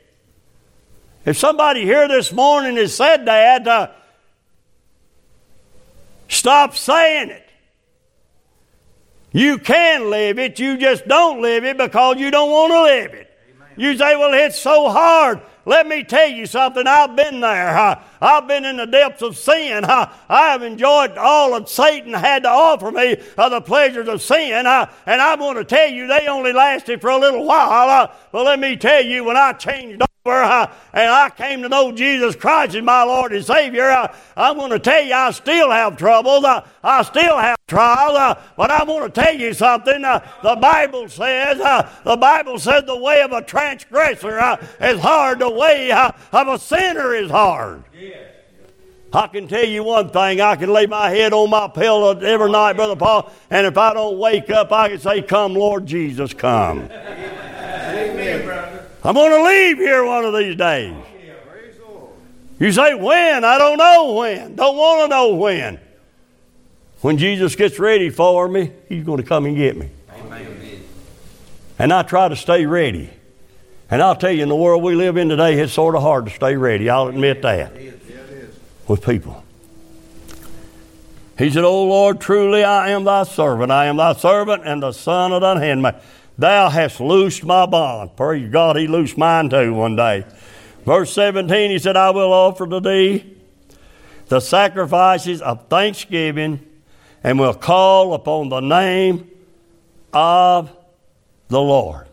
If 1.24 1.38
somebody 1.38 1.82
here 1.82 2.08
this 2.08 2.32
morning 2.32 2.76
has 2.76 2.94
said 2.94 3.26
that, 3.26 3.66
uh, 3.66 3.88
stop 6.28 6.76
saying 6.76 7.30
it. 7.30 7.48
You 9.32 9.58
can 9.58 10.10
live 10.10 10.38
it, 10.38 10.60
you 10.60 10.78
just 10.78 11.08
don't 11.08 11.40
live 11.42 11.64
it 11.64 11.76
because 11.76 12.18
you 12.18 12.30
don't 12.30 12.50
want 12.50 12.72
to 12.72 12.82
live 12.82 13.14
it. 13.14 13.30
You 13.76 13.96
say, 13.96 14.14
well, 14.16 14.32
it's 14.32 14.58
so 14.58 14.88
hard. 14.90 15.40
Let 15.66 15.86
me 15.86 16.04
tell 16.04 16.28
you 16.28 16.46
something. 16.46 16.86
I've 16.86 17.16
been 17.16 17.40
there. 17.40 17.98
I've 18.20 18.46
been 18.46 18.64
in 18.64 18.76
the 18.76 18.86
depths 18.86 19.22
of 19.22 19.36
sin. 19.36 19.84
I 19.84 20.10
have 20.28 20.62
enjoyed 20.62 21.16
all 21.16 21.52
that 21.58 21.68
Satan 21.68 22.12
had 22.12 22.42
to 22.42 22.50
offer 22.50 22.90
me 22.90 23.16
of 23.38 23.50
the 23.50 23.60
pleasures 23.60 24.08
of 24.08 24.22
sin. 24.22 24.66
and 24.66 24.68
I'm 25.06 25.38
going 25.38 25.56
to 25.56 25.64
tell 25.64 25.88
you, 25.88 26.06
they 26.06 26.26
only 26.26 26.52
lasted 26.52 27.00
for 27.00 27.10
a 27.10 27.18
little 27.18 27.44
while. 27.44 28.12
But 28.32 28.44
let 28.44 28.60
me 28.60 28.76
tell 28.76 29.04
you, 29.04 29.24
when 29.24 29.36
I 29.36 29.52
changed 29.52 30.02
and 30.26 30.70
I 30.94 31.30
came 31.36 31.60
to 31.60 31.68
know 31.68 31.92
Jesus 31.92 32.34
Christ 32.34 32.74
as 32.74 32.82
my 32.82 33.02
Lord 33.02 33.34
and 33.34 33.44
Savior, 33.44 34.08
I'm 34.34 34.56
going 34.56 34.70
to 34.70 34.78
tell 34.78 35.04
you 35.04 35.12
I 35.12 35.30
still 35.32 35.70
have 35.70 35.98
troubles. 35.98 36.46
I 36.82 37.02
still 37.02 37.36
have 37.36 37.58
trials. 37.68 38.16
Uh, 38.16 38.42
but 38.56 38.70
I'm 38.70 38.86
going 38.86 39.02
to 39.02 39.10
tell 39.10 39.34
you 39.34 39.52
something. 39.52 40.02
Uh, 40.02 40.26
the 40.42 40.56
Bible 40.56 41.10
says, 41.10 41.60
uh, 41.60 41.90
the 42.04 42.16
Bible 42.16 42.58
says 42.58 42.84
the 42.84 42.96
way 42.96 43.20
of 43.20 43.32
a 43.32 43.42
transgressor 43.42 44.38
is 44.80 44.98
hard. 44.98 45.40
The 45.40 45.50
way 45.50 45.92
of 45.92 46.48
a 46.48 46.58
sinner 46.58 47.14
is 47.14 47.30
hard. 47.30 47.84
I 49.12 49.26
can 49.26 49.46
tell 49.46 49.66
you 49.66 49.84
one 49.84 50.08
thing. 50.08 50.40
I 50.40 50.56
can 50.56 50.72
lay 50.72 50.86
my 50.86 51.10
head 51.10 51.34
on 51.34 51.50
my 51.50 51.68
pillow 51.68 52.18
every 52.18 52.50
night, 52.50 52.72
Brother 52.72 52.96
Paul, 52.96 53.30
and 53.50 53.66
if 53.66 53.76
I 53.76 53.92
don't 53.92 54.18
wake 54.18 54.48
up, 54.48 54.72
I 54.72 54.88
can 54.88 54.98
say, 54.98 55.20
Come, 55.20 55.54
Lord 55.54 55.84
Jesus, 55.86 56.32
come. 56.32 56.88
Amen. 56.90 58.63
I'm 59.04 59.14
going 59.14 59.30
to 59.30 59.44
leave 59.44 59.76
here 59.76 60.04
one 60.04 60.24
of 60.24 60.34
these 60.34 60.56
days. 60.56 60.94
You 62.58 62.72
say, 62.72 62.94
when? 62.94 63.44
I 63.44 63.58
don't 63.58 63.76
know 63.76 64.14
when. 64.14 64.54
Don't 64.54 64.76
want 64.76 65.02
to 65.02 65.08
know 65.08 65.34
when. 65.34 65.78
When 67.00 67.18
Jesus 67.18 67.54
gets 67.56 67.78
ready 67.78 68.08
for 68.08 68.48
me, 68.48 68.72
He's 68.88 69.04
going 69.04 69.20
to 69.20 69.26
come 69.26 69.44
and 69.44 69.56
get 69.56 69.76
me. 69.76 69.90
Amen. 70.10 70.82
And 71.78 71.92
I 71.92 72.02
try 72.02 72.28
to 72.28 72.36
stay 72.36 72.64
ready. 72.64 73.10
And 73.90 74.00
I'll 74.00 74.16
tell 74.16 74.30
you, 74.30 74.42
in 74.42 74.48
the 74.48 74.56
world 74.56 74.82
we 74.82 74.94
live 74.94 75.18
in 75.18 75.28
today, 75.28 75.60
it's 75.60 75.72
sort 75.72 75.94
of 75.94 76.02
hard 76.02 76.24
to 76.26 76.30
stay 76.30 76.56
ready. 76.56 76.88
I'll 76.88 77.08
admit 77.08 77.42
that. 77.42 77.76
With 78.88 79.04
people. 79.04 79.44
He 81.36 81.50
said, 81.50 81.64
Oh 81.64 81.84
Lord, 81.84 82.20
truly 82.20 82.64
I 82.64 82.90
am 82.90 83.04
thy 83.04 83.24
servant. 83.24 83.72
I 83.72 83.86
am 83.86 83.96
thy 83.96 84.12
servant 84.14 84.62
and 84.64 84.82
the 84.82 84.92
son 84.92 85.32
of 85.32 85.42
thine 85.42 85.56
handmaid. 85.56 85.94
Thou 86.36 86.68
hast 86.68 87.00
loosed 87.00 87.44
my 87.44 87.66
bond. 87.66 88.16
Praise 88.16 88.50
God, 88.50 88.76
he 88.76 88.86
loosed 88.86 89.16
mine 89.16 89.50
too 89.50 89.72
one 89.72 89.96
day. 89.96 90.24
Verse 90.84 91.12
17, 91.12 91.70
he 91.70 91.78
said, 91.78 91.96
I 91.96 92.10
will 92.10 92.32
offer 92.32 92.66
to 92.66 92.80
thee 92.80 93.36
the 94.28 94.40
sacrifices 94.40 95.40
of 95.40 95.68
thanksgiving 95.68 96.60
and 97.22 97.38
will 97.38 97.54
call 97.54 98.14
upon 98.14 98.48
the 98.48 98.60
name 98.60 99.30
of 100.12 100.70
the 101.48 101.60
Lord. 101.60 102.06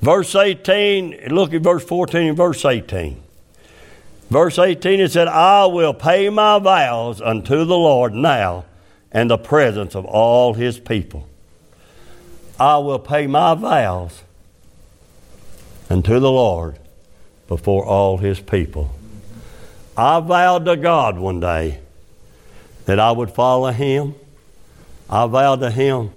Verse 0.00 0.34
18, 0.34 1.28
look 1.28 1.54
at 1.54 1.62
verse 1.62 1.84
14 1.84 2.28
and 2.28 2.36
verse 2.36 2.64
18. 2.64 3.22
Verse 4.30 4.58
18, 4.58 5.00
it 5.00 5.12
said, 5.12 5.28
I 5.28 5.66
will 5.66 5.94
pay 5.94 6.28
my 6.28 6.58
vows 6.58 7.20
unto 7.20 7.64
the 7.64 7.76
Lord 7.76 8.14
now 8.14 8.64
in 9.12 9.28
the 9.28 9.38
presence 9.38 9.94
of 9.94 10.04
all 10.04 10.54
his 10.54 10.78
people. 10.80 11.28
I 12.62 12.78
will 12.78 13.00
pay 13.00 13.26
my 13.26 13.56
vows 13.56 14.22
unto 15.90 16.20
the 16.20 16.30
Lord 16.30 16.78
before 17.48 17.84
all 17.84 18.18
his 18.18 18.38
people. 18.38 18.94
I 19.96 20.20
vowed 20.20 20.66
to 20.66 20.76
God 20.76 21.18
one 21.18 21.40
day 21.40 21.80
that 22.84 23.00
I 23.00 23.10
would 23.10 23.32
follow 23.32 23.72
him. 23.72 24.14
I 25.10 25.26
vowed 25.26 25.58
to 25.58 25.72
him 25.72 26.12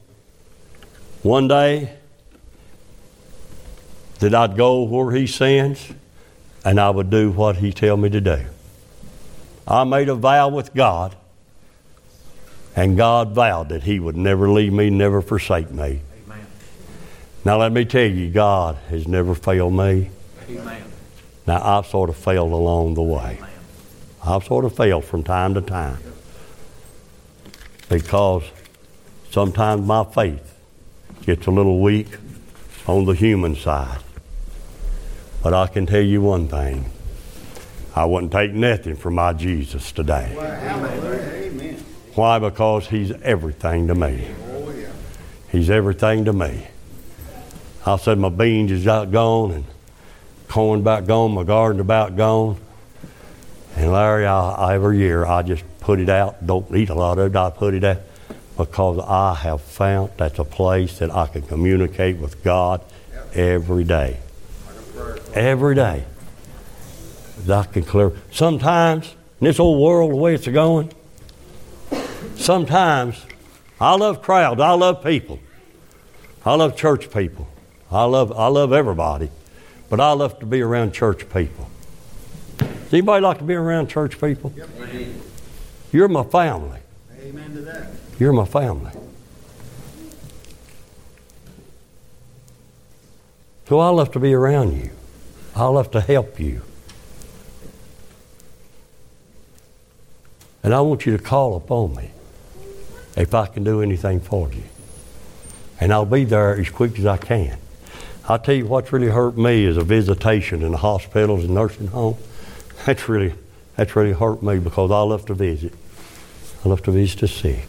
one 1.24 1.48
day 1.48 1.96
that 4.20 4.36
I'd 4.36 4.56
go 4.56 4.84
where 4.84 5.16
he 5.16 5.26
sends 5.26 5.94
and 6.64 6.80
I 6.80 6.92
would 6.92 7.10
do 7.10 7.32
what 7.32 7.56
he 7.56 7.74
tell 7.74 7.98
me 7.98 8.12
to 8.12 8.22
do. 8.22 8.46
I 9.68 9.84
made 9.84 10.10
a 10.10 10.16
vow 10.16 10.50
with 10.50 10.76
God 10.76 11.16
and 12.76 12.96
God 12.96 13.32
vowed 13.32 13.70
that 13.70 13.82
he 13.82 14.00
would 14.00 14.16
never 14.16 14.48
leave 14.48 14.74
me, 14.74 14.92
never 14.92 15.24
forsake 15.24 15.72
me. 15.72 16.02
Now, 17.46 17.60
let 17.60 17.72
me 17.72 17.86
tell 17.86 18.10
you, 18.10 18.32
God 18.32 18.76
has 18.90 19.08
never 19.08 19.36
failed 19.36 19.74
me. 19.74 20.10
Amen. 20.50 20.84
Now, 21.46 21.62
I've 21.62 21.86
sort 21.86 22.10
of 22.10 22.18
failed 22.18 22.52
along 22.52 22.96
the 22.96 23.04
way. 23.04 23.38
Amen. 23.38 23.50
I've 24.26 24.44
sort 24.46 24.66
of 24.66 24.76
failed 24.76 25.06
from 25.06 25.22
time 25.22 25.54
to 25.54 25.62
time 25.62 26.00
because 27.88 28.44
sometimes 29.30 29.86
my 29.86 30.04
faith 30.04 30.58
gets 31.24 31.46
a 31.46 31.52
little 31.52 31.80
weak 31.80 32.18
on 32.88 33.06
the 33.06 33.14
human 33.14 33.56
side. 33.56 34.02
But 35.44 35.54
I 35.54 35.68
can 35.68 35.86
tell 35.86 36.02
you 36.02 36.22
one 36.22 36.48
thing 36.48 36.90
I 37.96 38.06
wouldn't 38.06 38.32
take 38.32 38.54
nothing 38.54 38.96
from 38.96 39.14
my 39.14 39.34
Jesus 39.34 39.92
today. 39.92 40.36
Amen. 40.36 41.76
Why? 42.16 42.40
Because 42.40 42.88
He's 42.88 43.12
everything 43.22 43.86
to 43.88 43.94
me. 43.94 44.28
Oh, 44.50 44.74
he's 45.52 45.70
everything 45.70 46.26
to 46.26 46.34
me. 46.34 46.68
I 47.88 47.98
said 47.98 48.18
my 48.18 48.30
beans 48.30 48.72
is 48.72 48.88
out 48.88 49.12
gone 49.12 49.52
and 49.52 49.66
corn 50.48 50.80
about 50.80 51.06
gone, 51.06 51.34
my 51.34 51.44
garden 51.44 51.80
about 51.80 52.16
gone. 52.16 52.58
And 53.76 53.92
Larry, 53.92 54.26
I, 54.26 54.74
every 54.74 54.98
year 54.98 55.24
I 55.24 55.44
just 55.44 55.64
put 55.82 56.00
it 56.00 56.10
out. 56.10 56.46
Don't 56.48 56.76
eat 56.76 56.90
a 56.90 56.96
lot 56.96 57.20
of 57.20 57.34
it. 57.34 57.38
I 57.38 57.52
put 57.52 57.76
it 57.76 57.84
out 57.84 58.00
because 58.58 58.98
I 59.00 59.36
have 59.36 59.62
found 59.62 60.12
that's 60.18 60.40
a 60.40 60.44
place 60.44 60.98
that 60.98 61.12
I 61.12 61.28
can 61.28 61.44
communicate 61.44 62.18
with 62.18 62.44
God 62.44 62.82
every 63.34 63.84
day. 63.84 64.18
Every 65.36 65.76
day. 65.76 66.06
I 67.48 67.64
can 67.66 67.84
clear. 67.84 68.14
Sometimes 68.32 69.14
in 69.42 69.46
this 69.46 69.60
old 69.60 69.80
world, 69.84 70.12
the 70.12 70.16
way 70.16 70.34
it's 70.34 70.48
going, 70.48 70.92
sometimes 72.36 73.24
I 73.80 73.96
love 73.96 74.24
crowds. 74.24 74.60
I 74.60 74.72
love 74.72 75.04
people. 75.04 75.40
I 76.44 76.56
love 76.56 76.76
church 76.76 77.12
people. 77.12 77.48
I 77.96 78.04
love, 78.04 78.34
I 78.34 78.48
love 78.48 78.74
everybody, 78.74 79.30
but 79.90 80.02
I 80.02 80.12
love 80.12 80.38
to 80.40 80.46
be 80.46 80.60
around 80.62 80.94
church 80.94 81.30
people. 81.30 81.70
Does 82.58 82.94
anybody 82.94 83.24
like 83.24 83.38
to 83.38 83.46
be 83.46 83.54
around 83.54 83.88
church 83.88 84.20
people? 84.20 84.52
Yep. 84.54 84.70
You're 85.94 86.10
my 86.10 86.26
family. 86.26 86.82
Amen 87.22 87.54
to 87.54 87.62
that. 87.62 87.92
You're 88.20 88.34
my 88.34 88.44
family. 88.44 88.92
So 93.70 93.80
I 93.80 93.88
love 93.92 94.12
to 94.12 94.20
be 94.20 94.34
around 94.34 94.76
you. 94.76 94.90
I 95.56 95.68
love 95.68 95.90
to 95.92 96.02
help 96.02 96.38
you. 96.38 96.64
And 100.64 100.74
I 100.74 100.82
want 100.82 101.06
you 101.06 101.16
to 101.16 101.24
call 101.24 101.56
upon 101.56 101.96
me 101.96 102.12
if 103.16 103.34
I 103.34 103.46
can 103.46 103.64
do 103.64 103.82
anything 103.82 104.20
for 104.20 104.52
you. 104.52 104.64
And 105.80 105.94
I'll 105.94 106.06
be 106.06 106.26
there 106.26 106.60
as 106.60 106.70
quick 106.70 107.00
as 107.00 107.06
I 107.06 107.16
can. 107.16 107.58
I'll 108.28 108.40
tell 108.40 108.56
you 108.56 108.66
what's 108.66 108.92
really 108.92 109.10
hurt 109.10 109.38
me 109.38 109.66
is 109.66 109.78
a 109.78 109.84
visitation 109.84 110.64
in 110.64 110.72
the 110.72 110.78
hospitals 110.78 111.44
and 111.44 111.54
nursing 111.54 111.88
homes. 111.88 112.18
That's 112.86 113.08
really, 113.08 113.36
that's 113.76 113.96
really 113.96 114.14
hurt 114.14 114.42
me 114.42 114.58
because 114.58 114.90
I 114.90 115.02
love 115.02 115.28
to 115.28 115.36
visit. 115.36 115.74
I 116.64 116.70
love 116.70 116.82
to 116.84 116.92
visit 116.92 117.20
the 117.20 117.28
sick. 117.28 117.68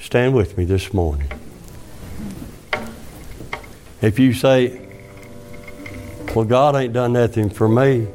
Stand 0.00 0.34
with 0.34 0.58
me 0.58 0.64
this 0.64 0.92
morning. 0.92 1.30
If 4.02 4.18
you 4.18 4.32
say, 4.32 4.80
well, 6.34 6.44
God 6.44 6.74
ain't 6.74 6.92
done 6.92 7.12
nothing 7.12 7.50
for 7.50 7.68
me, 7.68 8.08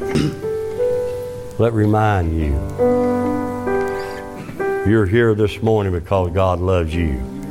let 1.58 1.72
remind 1.72 2.40
you. 2.40 2.52
You're 4.88 5.06
here 5.06 5.34
this 5.34 5.60
morning 5.60 5.92
because 5.92 6.30
God 6.32 6.60
loves 6.60 6.94
you. 6.94 7.41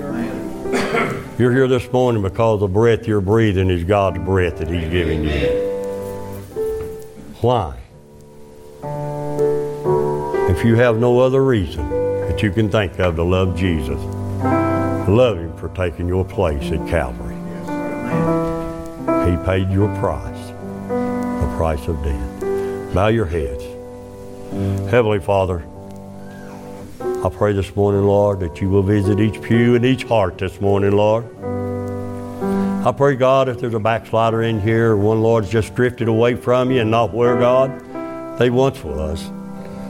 You're 1.42 1.54
here 1.54 1.68
this 1.68 1.92
morning 1.92 2.22
because 2.22 2.60
the 2.60 2.68
breath 2.68 3.08
you're 3.08 3.20
breathing 3.20 3.72
is 3.72 3.84
God's 3.84 4.20
breath 4.20 4.58
that 4.58 4.70
He's 4.70 4.88
giving 4.92 5.24
you. 5.24 5.50
Why? 7.42 7.80
If 10.52 10.64
you 10.64 10.76
have 10.76 11.00
no 11.00 11.18
other 11.18 11.44
reason 11.44 11.90
that 11.90 12.44
you 12.44 12.52
can 12.52 12.70
think 12.70 13.00
of 13.00 13.16
to 13.16 13.24
love 13.24 13.58
Jesus, 13.58 14.00
love 15.10 15.40
Him 15.40 15.58
for 15.58 15.70
taking 15.70 16.08
your 16.08 16.24
place 16.24 16.72
at 16.72 16.88
Calvary. 16.88 17.34
He 19.28 19.36
paid 19.44 19.72
your 19.72 19.88
price, 19.98 20.50
the 20.90 21.54
price 21.58 21.88
of 21.88 22.04
death. 22.04 22.94
Bow 22.94 23.08
your 23.08 23.26
heads. 23.26 23.64
Heavenly 24.92 25.20
Father, 25.20 25.66
I 27.24 27.30
pray 27.30 27.54
this 27.54 27.76
morning, 27.76 28.02
Lord, 28.02 28.40
that 28.40 28.62
you 28.62 28.70
will 28.72 28.82
visit 28.82 29.20
each 29.20 29.40
pew 29.44 29.76
and 29.76 29.86
each 29.86 30.06
heart 30.06 30.40
this 30.40 30.60
morning, 30.60 30.94
Lord. 30.94 31.24
I 32.84 32.92
pray, 32.92 33.16
God, 33.16 33.48
if 33.48 33.60
there's 33.60 33.76
a 33.76 33.80
backslider 33.80 34.42
in 34.42 34.60
here, 34.60 34.98
one, 34.98 35.22
Lord's 35.22 35.48
just 35.48 35.76
drifted 35.76 36.08
away 36.08 36.34
from 36.34 36.72
you 36.72 36.82
and 36.82 36.90
not 36.90 37.14
where, 37.14 37.38
God, 37.38 38.40
they 38.40 38.50
once 38.50 38.84
was. 38.84 39.30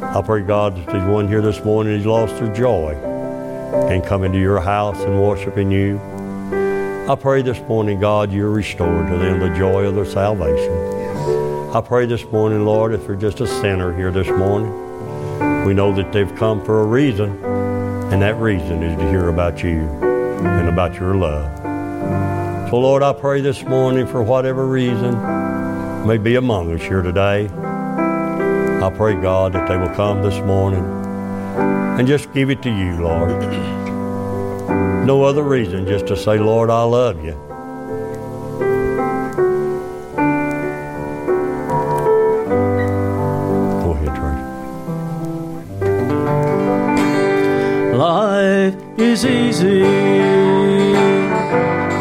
I 0.01 0.21
pray, 0.21 0.41
God, 0.41 0.75
that 0.75 0.87
there's 0.87 1.09
one 1.09 1.29
here 1.29 1.41
this 1.41 1.63
morning, 1.63 1.95
he's 1.95 2.05
lost 2.05 2.35
their 2.35 2.53
joy 2.53 2.95
and 3.89 4.03
come 4.03 4.25
into 4.25 4.37
your 4.37 4.59
house 4.59 4.99
and 4.99 5.23
worshiping 5.23 5.71
you. 5.71 6.01
I 7.09 7.15
pray 7.15 7.43
this 7.43 7.61
morning, 7.61 8.01
God, 8.01 8.33
you're 8.33 8.51
restored 8.51 9.07
to 9.07 9.17
them 9.17 9.39
the 9.39 9.57
joy 9.57 9.85
of 9.85 9.95
their 9.95 10.03
salvation. 10.03 11.73
I 11.73 11.79
pray 11.79 12.07
this 12.07 12.25
morning, 12.25 12.65
Lord, 12.65 12.93
if 12.93 13.07
they're 13.07 13.15
just 13.15 13.39
a 13.39 13.47
sinner 13.47 13.95
here 13.95 14.11
this 14.11 14.27
morning, 14.27 14.90
we 15.65 15.73
know 15.73 15.93
that 15.93 16.11
they've 16.11 16.35
come 16.35 16.63
for 16.63 16.81
a 16.81 16.85
reason, 16.85 17.43
and 18.11 18.21
that 18.21 18.35
reason 18.37 18.83
is 18.83 18.97
to 18.99 19.09
hear 19.09 19.29
about 19.29 19.63
you 19.63 19.81
and 20.43 20.67
about 20.67 20.95
your 20.95 21.15
love. 21.15 22.69
So, 22.69 22.79
Lord, 22.79 23.03
I 23.03 23.13
pray 23.13 23.41
this 23.41 23.63
morning 23.63 24.07
for 24.07 24.23
whatever 24.23 24.65
reason 24.65 25.11
may 26.07 26.17
be 26.17 26.35
among 26.35 26.73
us 26.73 26.81
here 26.81 27.01
today. 27.01 27.47
I 27.47 28.91
pray, 28.95 29.13
God, 29.13 29.53
that 29.53 29.67
they 29.67 29.77
will 29.77 29.93
come 29.95 30.23
this 30.23 30.39
morning 30.45 30.83
and 31.99 32.07
just 32.07 32.33
give 32.33 32.49
it 32.49 32.63
to 32.63 32.69
you, 32.69 33.01
Lord. 33.01 33.39
No 35.05 35.23
other 35.23 35.43
reason, 35.43 35.85
just 35.85 36.07
to 36.07 36.17
say, 36.17 36.39
Lord, 36.39 36.69
I 36.69 36.83
love 36.83 37.23
you. 37.23 37.50
Easy 49.63 49.83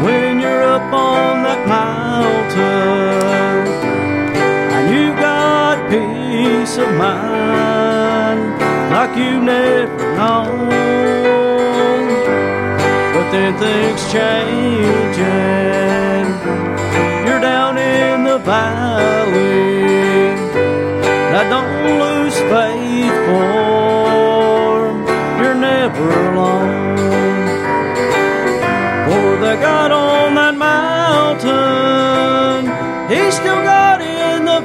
when 0.02 0.40
you're 0.40 0.62
up 0.62 0.92
on 0.92 1.42
that 1.42 1.66
mountain 1.68 2.60
and 4.74 4.94
you've 4.94 5.16
got 5.16 5.76
peace 5.90 6.78
of 6.78 6.88
mind 6.96 8.40
like 8.90 9.16
you've 9.16 9.42
never 9.42 10.16
known. 10.16 10.68
But 13.12 13.30
then 13.30 13.56
things 13.58 14.12
change 14.12 14.99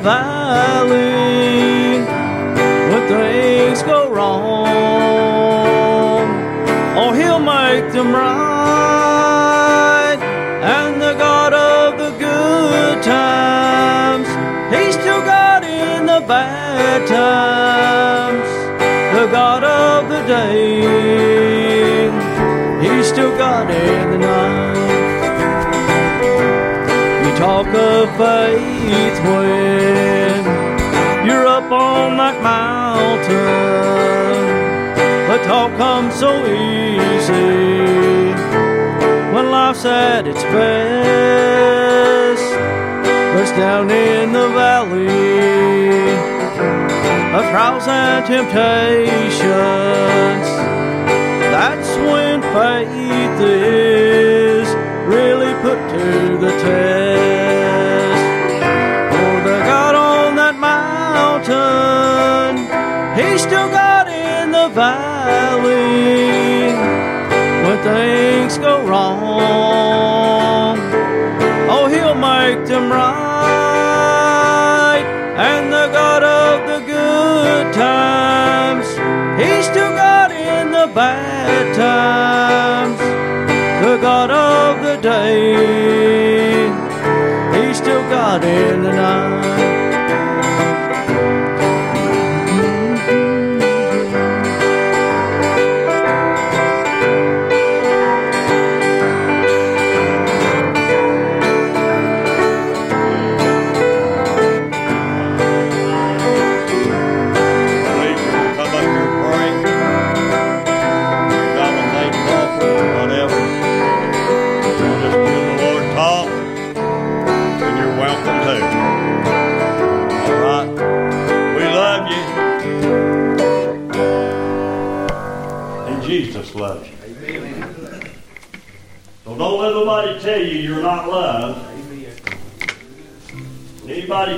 valley. 0.05 1.97
When 2.89 3.03
things 3.07 3.81
go 3.81 3.99
wrong, 4.13 4.67
oh, 6.95 7.11
He'll 7.11 7.39
make 7.39 7.91
them 7.91 8.13
right. 8.13 9.35
And 10.61 11.01
the 11.01 11.15
God 11.15 11.53
of 11.53 11.97
the 11.97 12.11
good 12.19 13.01
times, 13.01 14.27
He's 14.75 14.93
still 14.93 15.21
God 15.25 15.63
in 15.63 16.05
the 16.05 16.21
bad 16.27 17.07
times. 17.07 18.47
The 19.17 19.25
God 19.31 19.63
of 19.63 20.09
the 20.09 20.21
day, 20.27 22.11
He's 22.83 23.07
still 23.07 23.35
God 23.39 23.71
in 23.71 24.11
the 24.11 24.19
night. 24.19 24.75
You 27.23 27.31
talk 27.37 27.67
of 27.67 28.09
faith 28.17 29.19
when 29.25 29.94
mountain. 33.29 35.27
But 35.27 35.43
talk 35.45 35.75
comes 35.77 36.15
so 36.15 36.45
easy 36.45 38.33
when 39.33 39.51
life's 39.51 39.85
at 39.85 40.27
its 40.27 40.43
best. 40.43 42.43
But 43.33 43.57
down 43.57 43.89
in 43.91 44.33
the 44.33 44.47
valley 44.49 45.07
of 47.35 47.43
trials 47.51 47.87
and 47.87 48.25
temptations. 48.25 49.41
That's 51.51 51.89
when 52.09 52.41
faith 52.41 53.41
is 53.41 54.67
really 55.07 55.53
put 55.61 55.77
to 55.89 56.37
the 56.37 56.51
test. 56.61 56.94
Things 67.85 68.57
go 68.57 68.83
wrong, 68.87 70.77
oh, 71.69 71.87
He'll 71.87 72.15
make 72.15 72.65
them 72.67 72.91
right. 72.91 74.25
And 75.37 75.71
the 75.71 75.87
God 75.93 76.23
of 76.23 76.67
the 76.71 76.79
good 76.91 77.73
times, 77.75 78.87
He's 79.39 79.65
still 79.65 79.93
God 79.95 80.31
in 80.31 80.71
the 80.71 80.87
bad 80.95 81.75
times. 81.75 82.97
The 83.85 83.97
God 84.01 84.31
of 84.31 84.81
the 84.83 84.97
day, 84.97 86.65
He's 87.55 87.77
still 87.77 88.01
God 88.09 88.43
in 88.43 88.81
the 88.81 88.93
night. 88.93 89.74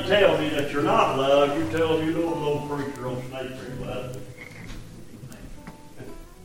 Tell 0.08 0.38
me 0.38 0.50
that 0.50 0.72
you're 0.72 0.84
not 0.84 1.18
loved, 1.18 1.58
you 1.58 1.78
tell 1.78 2.00
me 2.00 2.06
you 2.06 2.12
know 2.14 2.34
an 2.34 2.44
old 2.44 2.70
preacher 2.70 3.08
on 3.08 3.22
Snake 3.30 3.60
Creek 3.60 3.80
loves. 3.82 4.18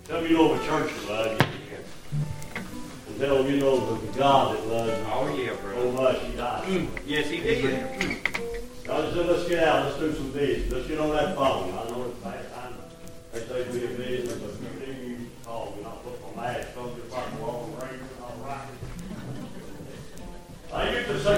Tell 0.05 0.21
me 0.21 0.29
you 0.31 0.37
know 0.37 0.55
a 0.55 0.59
church 0.67 0.93
that 0.93 1.09
loves 1.09 1.41
you. 1.41 1.47
And 3.09 3.21
tell 3.21 3.43
them 3.43 3.53
you 3.55 3.61
know 3.61 3.95
the 3.97 4.19
God 4.19 4.57
that 4.57 4.67
loves 4.67 4.91
you 4.99 5.05
Oh, 5.13 5.37
yeah, 5.37 5.51
so 5.51 5.57
brother. 5.63 5.93
much 5.93 6.23
he 6.23 6.33
died. 6.37 6.65
Mm. 6.65 6.89
Yes, 7.07 7.31
he 7.31 7.37
did. 7.39 7.75
I 8.91 9.01
just 9.01 9.15
said, 9.15 9.27
let's 9.27 9.49
get 9.49 9.63
out, 9.65 9.85
let's 9.87 9.99
do 9.99 10.13
some 10.13 10.33
business. 10.33 10.73
Let's 10.73 10.89
get 10.89 10.99
on 10.99 11.11
that 11.11 11.37
phone. 11.37 11.73